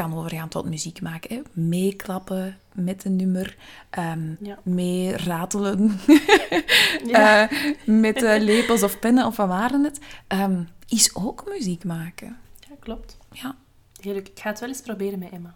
kan 0.02 0.14
overgaan 0.14 0.48
tot 0.48 0.64
muziek 0.68 1.00
maken. 1.00 1.34
Hè. 1.37 1.42
Meeklappen 1.52 2.58
met 2.74 3.04
een 3.04 3.16
nummer, 3.16 3.56
ehm 3.90 4.34
Ja. 4.40 4.58
mee 4.62 5.16
ratelen 5.16 6.00
Ja. 7.06 7.48
eh, 7.50 7.72
met 7.84 8.22
eh, 8.22 8.40
lepels 8.42 8.82
of 8.82 8.98
pennen 8.98 9.26
of 9.26 9.37
wat 9.37 9.48
waren 9.48 9.84
het, 9.84 9.98
ehm, 10.26 10.62
is 10.88 11.14
ook 11.14 11.44
muziek 11.48 11.84
maken. 11.84 12.37
ja, 12.68 12.74
klopt. 12.80 13.16
Ja, 13.32 13.56
Heel 14.00 14.12
leuk. 14.12 14.28
Ik 14.28 14.38
ga 14.38 14.50
het 14.50 14.61
wel 14.61 14.68
eens 14.68 14.80
proberen 14.80 15.18
met 15.18 15.30
Emma. 15.30 15.54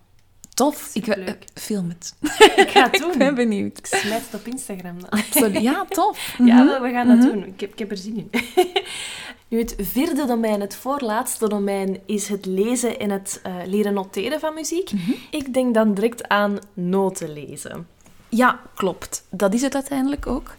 tof. 0.54 0.90
Ik, 0.94 1.06
eh, 1.06 1.32
film 1.54 1.88
het. 1.88 2.14
Ik 2.56 2.68
ga 2.70 2.90
het 2.90 3.00
doen. 3.02 3.12
Ik 3.12 3.18
ben 3.18 3.34
benieuwd. 3.34 3.78
Ik 3.78 3.86
smijt 3.86 4.22
het 4.30 4.34
op 4.40 4.46
Instagram 4.46 5.00
dan. 5.00 5.08
Absoluut. 5.10 5.60
Ja, 5.62 5.84
tof. 5.88 6.34
Ja, 6.44 6.62
Mhm. 6.62 6.82
we 6.82 6.90
gaan 6.90 7.06
dat 7.08 7.20
doen. 7.32 7.44
Ik 7.46 7.60
heb, 7.60 7.72
ik 7.72 7.78
heb 7.78 7.90
er 7.90 7.96
zin 7.96 8.16
in. 8.16 8.30
Nu, 9.52 9.58
het 9.58 9.74
vierde 9.78 10.26
domein, 10.26 10.60
het 10.60 10.74
voorlaatste 10.74 11.48
domein, 11.48 11.98
is 12.06 12.28
het 12.28 12.46
lezen 12.46 12.98
en 12.98 13.10
het 13.10 13.40
eh, 13.42 13.54
leren 13.66 13.94
noteren 13.94 14.40
van 14.40 14.54
muziek. 14.54 14.90
Ik 15.30 15.54
denk 15.54 15.74
dan 15.74 15.94
direct 15.94 16.28
aan 16.28 16.58
noten 16.74 17.32
lezen. 17.32 17.86
Ja, 18.28 18.60
klopt. 18.74 19.24
Dat 19.30 19.54
is 19.54 19.62
het 19.62 19.74
uiteindelijk 19.74 20.26
ook. 20.26 20.54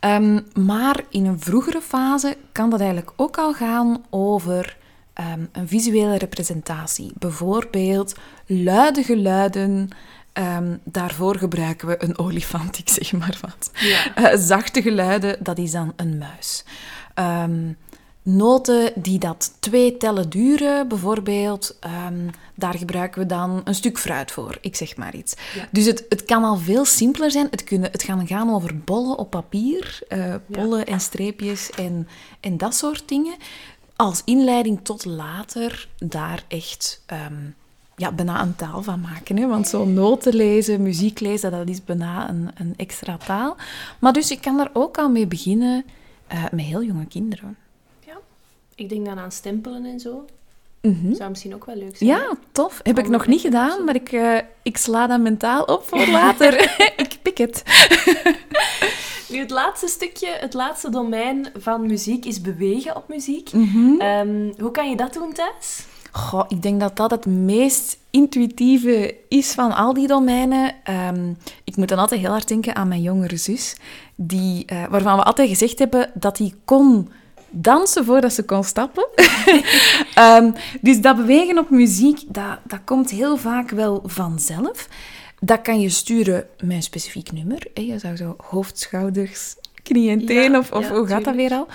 Ehm, 0.00 0.40
maar 0.54 1.04
in 1.10 1.26
een 1.26 1.40
vroegere 1.40 1.80
fase 1.80 2.36
kan 2.52 2.70
dat 2.70 2.80
eigenlijk 2.80 3.12
ook 3.16 3.38
al 3.38 3.52
gaan 3.52 4.04
over 4.10 4.76
ehm, 5.12 5.40
een 5.52 5.68
visuele 5.68 6.18
representatie. 6.18 7.12
Bijvoorbeeld 7.18 8.14
luide 8.46 9.02
geluiden. 9.02 9.88
Ehm, 10.32 10.76
daarvoor 10.84 11.36
gebruiken 11.36 11.88
we 11.88 12.02
een 12.02 12.18
olifant, 12.26 12.78
ik 12.78 12.88
zeg 12.88 13.12
maar 13.12 13.38
wat. 13.40 13.70
Ja. 13.74 14.14
Eh, 14.14 14.38
zachte 14.38 14.82
geluiden, 14.82 15.36
dat 15.40 15.58
is 15.58 15.70
dan 15.70 15.92
een 15.96 16.18
muis. 16.18 16.64
Noten 18.26 18.92
die 18.94 19.18
dat 19.18 19.52
twee 19.58 19.96
tellen 19.96 20.30
duren, 20.30 20.88
bijvoorbeeld, 20.88 21.76
ehm, 21.80 22.28
daar 22.54 22.74
gebruiken 22.74 23.20
we 23.20 23.26
dan 23.26 23.60
een 23.64 23.74
stuk 23.74 23.98
fruit 23.98 24.30
voor, 24.30 24.58
ik 24.60 24.76
zeg 24.76 24.96
maar 24.96 25.14
iets. 25.14 25.34
Ja. 25.54 25.68
Dus 25.70 25.84
het, 25.84 26.06
het 26.08 26.24
kan 26.24 26.44
al 26.44 26.56
veel 26.56 26.84
simpeler 26.84 27.30
zijn. 27.30 27.46
Het, 27.50 27.64
kunnen, 27.64 27.90
het 27.92 28.04
kan 28.04 28.26
gaan 28.26 28.50
over 28.50 28.78
bollen 28.78 29.18
op 29.18 29.30
papier, 29.30 29.98
eh, 30.08 30.34
bollen 30.46 30.86
en 30.86 31.00
streepjes 31.00 31.70
en, 31.70 32.08
en 32.40 32.56
dat 32.56 32.74
soort 32.74 33.08
dingen. 33.08 33.34
Als 33.96 34.22
inleiding 34.24 34.80
tot 34.82 35.04
later 35.04 35.88
daar 35.98 36.44
echt 36.48 37.02
ehm, 37.06 37.50
ja, 37.96 38.12
bijna 38.12 38.42
een 38.42 38.56
taal 38.56 38.82
van 38.82 39.00
maken. 39.00 39.36
Hè? 39.36 39.46
Want 39.46 39.68
zo'n 39.68 39.94
noten 39.94 40.34
lezen, 40.34 40.82
muziek 40.82 41.20
lezen, 41.20 41.50
dat 41.50 41.68
is 41.68 41.84
bijna 41.84 42.28
een, 42.28 42.50
een 42.54 42.74
extra 42.76 43.16
taal. 43.16 43.56
Maar 43.98 44.12
dus 44.12 44.28
je 44.28 44.40
kan 44.40 44.56
daar 44.56 44.70
ook 44.72 44.98
al 44.98 45.10
mee 45.10 45.26
beginnen 45.26 45.84
eh, 46.26 46.44
met 46.52 46.64
heel 46.64 46.82
jonge 46.82 47.06
kinderen. 47.06 47.56
Ik 48.76 48.88
denk 48.88 49.06
dan 49.06 49.18
aan 49.18 49.32
stempelen 49.32 49.84
en 49.84 50.00
zo. 50.00 50.24
Mhm. 50.82 51.14
Zou 51.14 51.30
misschien 51.30 51.54
ook 51.54 51.64
wel 51.64 51.76
leuk 51.76 51.96
zijn. 51.96 52.10
Ja, 52.10 52.36
tof. 52.52 52.80
Heb 52.82 52.98
ik 52.98 53.08
nog 53.08 53.26
niet 53.26 53.40
gedaan, 53.40 53.84
maar 53.84 53.94
ik, 53.94 54.12
eh, 54.12 54.38
ik 54.62 54.76
sla 54.76 55.06
dat 55.06 55.20
mentaal 55.20 55.62
op 55.62 55.82
voor 55.88 56.06
later. 56.20 56.60
ik 56.96 57.18
pik 57.22 57.38
het. 57.38 57.62
Nu, 59.28 59.38
het 59.38 59.50
laatste 59.50 59.86
stukje, 59.88 60.28
het 60.40 60.54
laatste 60.54 60.90
domein 60.90 61.46
van 61.58 61.86
muziek 61.86 62.24
is 62.24 62.40
bewegen 62.40 62.96
op 62.96 63.08
muziek. 63.08 63.52
Mhm. 63.52 64.00
Ehm, 64.00 64.52
hoe 64.58 64.70
kan 64.70 64.90
je 64.90 64.96
dat 64.96 65.12
doen 65.12 65.32
thuis? 65.32 65.84
Goh, 66.12 66.44
ik 66.48 66.62
denk 66.62 66.80
dat 66.80 66.96
dat 66.96 67.10
het 67.10 67.26
meest 67.26 67.98
intuïtieve 68.10 69.14
is 69.28 69.52
van 69.52 69.72
al 69.72 69.92
die 69.92 70.06
domeinen. 70.06 70.74
Ehm, 70.84 71.32
ik 71.64 71.76
moet 71.76 71.88
dan 71.88 71.98
altijd 71.98 72.20
heel 72.20 72.30
hard 72.30 72.48
denken 72.48 72.74
aan 72.74 72.88
mijn 72.88 73.02
jongere 73.02 73.36
zus, 73.36 73.76
die, 74.14 74.64
eh, 74.66 74.84
waarvan 74.90 75.16
we 75.16 75.22
altijd 75.22 75.48
gezegd 75.48 75.78
hebben 75.78 76.10
dat 76.14 76.36
die 76.36 76.54
kon 76.64 77.08
dansen 77.50 78.04
voordat 78.04 78.32
ze 78.32 78.42
kon 78.44 78.64
stappen. 78.64 79.06
Ehm, 80.14 80.50
dus 80.80 81.00
dat 81.00 81.16
bewegen 81.16 81.58
op 81.58 81.70
muziek, 81.70 82.20
dat, 82.28 82.58
dat 82.64 82.80
komt 82.84 83.10
heel 83.10 83.36
vaak 83.36 83.70
wel 83.70 84.02
vanzelf. 84.06 84.88
Dat 85.40 85.62
kan 85.62 85.80
je 85.80 85.88
sturen 85.88 86.46
met 86.60 86.76
een 86.76 86.82
specifiek 86.82 87.32
nummer. 87.32 87.66
hè. 87.74 87.82
Je 87.82 87.98
zou 87.98 88.16
zo 88.16 88.36
hoofd, 88.38 88.78
schouders, 88.78 89.56
knie 89.82 90.10
en 90.10 90.26
teen, 90.26 90.50
Ja, 90.52 90.58
of, 90.58 90.72
of 90.72 90.88
ja, 90.88 90.94
hoe 90.94 91.06
gaat 91.06 91.24
dat 91.24 91.34
weer 91.34 91.50
al? 91.52 91.66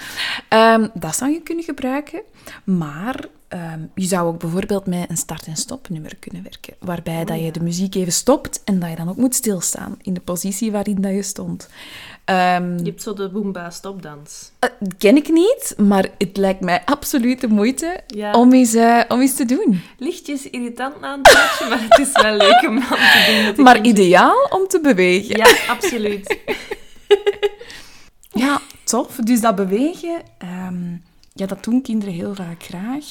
Ehm, 0.49 0.87
dat 0.93 1.15
zou 1.15 1.31
je 1.31 1.41
kunnen 1.41 1.63
gebruiken. 1.63 2.21
Maar 2.63 3.25
ehm, 3.47 3.79
je 3.95 4.05
zou 4.05 4.27
ook 4.27 4.39
bijvoorbeeld 4.39 4.85
met 4.85 5.09
een 5.09 5.17
start- 5.17 5.45
en 5.47 5.55
stopnummer 5.55 6.15
kunnen 6.19 6.43
werken. 6.43 6.73
Waarbij 6.79 7.25
dat 7.25 7.39
je 7.39 7.51
de 7.51 7.63
muziek 7.63 7.95
even 7.95 8.11
stopt 8.13 8.61
en 8.63 8.79
dat 8.79 8.89
je 8.89 8.95
dan 8.95 9.09
ook 9.09 9.17
moet 9.17 9.35
stilstaan 9.35 9.97
in 10.01 10.13
de 10.13 10.19
positie 10.19 10.71
waarin 10.71 11.01
dat 11.01 11.11
je 11.11 11.23
stond. 11.23 11.69
Ehm, 12.31 12.77
Je 12.77 12.83
hebt 12.83 13.01
zo 13.01 13.13
de 13.13 13.29
boomba 13.29 13.69
stopdans. 13.69 14.51
eh, 14.59 14.69
ken 14.97 15.15
ik 15.15 15.29
niet, 15.29 15.73
maar 15.77 16.07
het 16.17 16.37
lijkt 16.37 16.61
mij 16.61 16.81
absoluut 16.85 17.41
de 17.41 17.47
moeite 17.47 17.99
Ja. 18.07 18.31
om, 18.33 18.53
eens, 18.53 18.73
eh, 18.73 19.01
om 19.07 19.19
eens 19.21 19.35
te 19.35 19.45
doen. 19.45 19.81
Lichtjes 19.97 20.49
irritant 20.49 20.93
aan 21.01 21.19
het 21.19 21.31
plaatje, 21.31 21.65
maar 21.69 21.81
het 21.89 21.99
is 22.07 22.21
wel 22.21 22.35
leuk 22.37 22.61
om 22.67 22.77
aan 22.77 22.87
te 22.87 23.51
doen. 23.55 23.63
Maar 23.63 23.81
ideaal 23.81 24.47
om 24.49 24.67
te 24.67 24.79
bewegen. 24.81 25.37
Ja, 25.37 25.55
absoluut. 25.67 26.37
Ja, 28.33 28.61
tof. 28.83 29.15
Dus 29.15 29.41
dat 29.41 29.55
bewegen, 29.55 30.21
ehm, 30.37 30.91
ja, 31.33 31.45
dat 31.45 31.63
doen 31.63 31.81
kinderen 31.81 32.13
heel 32.13 32.35
vaak 32.35 32.63
graag. 32.63 33.05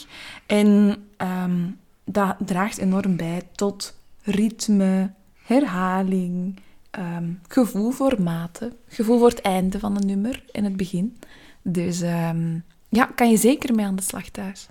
En 0.46 0.96
ehm, 1.16 1.58
dat 2.04 2.36
draagt 2.38 2.78
enorm 2.78 3.16
bij 3.16 3.42
tot 3.54 3.94
ritme, 4.22 5.10
herhaling, 5.44 6.60
ehm, 6.90 7.30
gevoel 7.48 7.90
voor 7.90 8.22
maten, 8.22 8.72
gevoel 8.88 9.18
voor 9.18 9.28
het 9.28 9.40
einde 9.40 9.78
van 9.78 9.96
een 9.96 10.06
nummer 10.06 10.44
en 10.52 10.64
het 10.64 10.76
begin. 10.76 11.18
Dus 11.62 12.00
ehm, 12.00 12.58
ja, 12.88 13.04
kan 13.04 13.30
je 13.30 13.36
zeker 13.36 13.74
mee 13.74 13.86
aan 13.86 13.96
de 13.96 14.02
slag 14.02 14.28
thuis. 14.28 14.68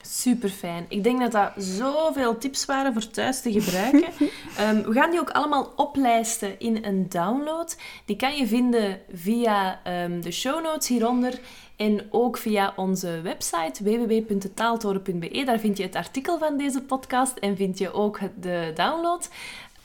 Super 0.00 0.48
fijn. 0.48 0.86
Ik 0.88 1.04
denk 1.04 1.20
dat 1.20 1.32
dat 1.32 1.52
zoveel 1.56 2.38
tips 2.38 2.64
waren 2.64 2.92
voor 2.92 3.10
thuis 3.10 3.40
te 3.40 3.52
gebruiken. 3.52 4.12
Ehm, 4.58 4.82
we 4.82 4.92
gaan 4.92 5.10
die 5.10 5.20
ook 5.20 5.30
allemaal 5.30 5.72
oplijsten 5.76 6.60
in 6.60 6.84
een 6.84 7.08
download. 7.08 7.76
Die 8.04 8.16
kan 8.16 8.36
je 8.36 8.46
vinden 8.46 9.00
via 9.12 9.80
de 10.20 10.30
show 10.30 10.62
notes 10.62 10.88
hieronder 10.88 11.40
en 11.82 12.06
ook 12.10 12.36
via 12.36 12.72
onze 12.76 13.20
website 13.22 13.84
www.taaltoren.be. 13.84 15.42
Daar 15.44 15.58
vind 15.58 15.76
je 15.76 15.82
het 15.82 15.94
artikel 15.94 16.38
van 16.38 16.56
deze 16.56 16.82
podcast 16.82 17.38
en 17.38 17.56
vind 17.56 17.78
je 17.78 17.92
ook 17.92 18.18
de 18.40 18.72
download. 18.74 19.28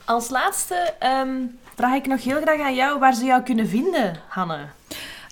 Als 0.04 0.28
laatste 0.28 0.94
vraag 1.78 1.94
ik 1.94 2.06
nog 2.06 2.24
heel 2.24 2.40
graag 2.40 2.60
aan 2.60 2.74
jou 2.74 2.98
waar 2.98 3.14
ze 3.14 3.24
jou 3.24 3.42
kunnen 3.42 3.68
vinden, 3.68 4.20
Hanne. 4.28 4.66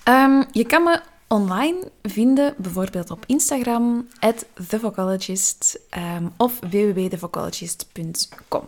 Ehm, 0.03 0.43
je 0.51 0.65
kan 0.65 0.83
me 0.83 0.99
online 1.27 1.91
vinden, 2.01 2.53
bijvoorbeeld 2.57 3.11
op 3.11 3.23
Instagram, 3.25 4.07
at 4.19 4.45
thevocologist 4.67 5.79
ehm, 5.89 6.27
of 6.37 6.59
www.thevocologist.com. 6.59 8.67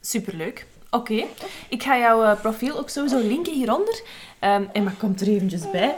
Superleuk. 0.00 0.66
Oké, 0.90 1.24
ik 1.68 1.82
ga 1.82 1.98
jouw 1.98 2.22
eh, 2.22 2.40
profiel 2.40 2.78
ook 2.78 2.88
sowieso 2.88 3.18
linken 3.18 3.52
hieronder. 3.52 4.02
Ehm 4.38 4.62
en 4.72 4.84
maar 4.84 4.94
komt 4.98 5.20
er 5.20 5.28
eventjes 5.28 5.70
bij. 5.70 5.94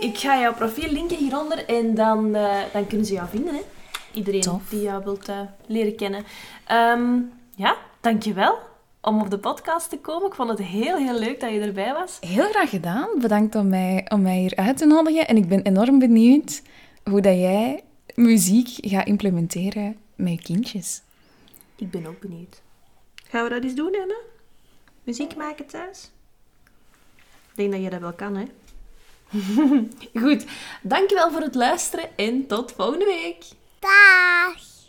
Ik 0.00 0.18
ga 0.18 0.38
jouw 0.38 0.54
profiel 0.54 0.92
linken 0.92 1.16
hieronder 1.16 1.66
en 1.66 1.94
dan, 1.94 2.34
eh, 2.34 2.56
dan 2.72 2.86
kunnen 2.86 3.06
ze 3.06 3.12
jou 3.12 3.28
vinden. 3.28 3.54
Hè? 3.54 3.60
Iedereen 4.12 4.40
Tof. 4.40 4.62
die 4.68 4.82
jou 4.82 5.04
wilt 5.04 5.28
eh, 5.28 5.40
leren 5.66 5.96
kennen. 5.96 6.24
Ehm, 6.66 7.18
ja, 7.54 7.76
dankjewel 8.00 8.58
om 9.02 9.20
op 9.20 9.30
de 9.30 9.38
podcast 9.38 9.90
te 9.90 9.98
komen. 9.98 10.28
Ik 10.28 10.34
vond 10.34 10.48
het 10.48 10.58
heel, 10.58 10.96
heel 10.96 11.18
leuk 11.18 11.40
dat 11.40 11.50
je 11.50 11.60
erbij 11.60 11.92
was. 11.92 12.18
Heel 12.20 12.48
graag 12.50 12.70
gedaan. 12.70 13.08
Bedankt 13.20 13.54
om 13.54 13.68
mij, 13.68 14.06
om 14.08 14.22
mij 14.22 14.38
hier 14.38 14.56
uit 14.56 14.76
te 14.76 14.86
nodigen. 14.86 15.28
En 15.28 15.36
ik 15.36 15.48
ben 15.48 15.62
enorm 15.62 15.98
benieuwd 15.98 16.62
hoe 17.04 17.20
dat 17.20 17.34
jij 17.34 17.82
muziek 18.14 18.68
gaat 18.80 19.06
implementeren 19.06 19.96
met 20.14 20.32
je 20.32 20.42
kindjes. 20.42 21.02
Ik 21.76 21.90
ben 21.90 22.06
ook 22.06 22.20
benieuwd. 22.20 22.62
Gaan 23.28 23.44
we 23.44 23.50
dat 23.50 23.62
eens 23.62 23.74
doen, 23.74 23.96
Anne? 24.00 24.20
Muziek 25.04 25.36
maken 25.36 25.66
thuis? 25.66 26.10
Ik 27.50 27.58
denk 27.58 27.72
dat 27.72 27.82
je 27.82 27.90
dat 27.90 28.00
wel 28.00 28.12
kan, 28.12 28.36
hè? 28.36 28.44
Goed, 30.22 30.44
dankjewel 30.82 31.30
voor 31.30 31.40
het 31.40 31.54
luisteren 31.54 32.16
en 32.16 32.46
tot 32.46 32.72
volgende 32.72 33.04
week. 33.04 33.44
Dag. 33.78 34.71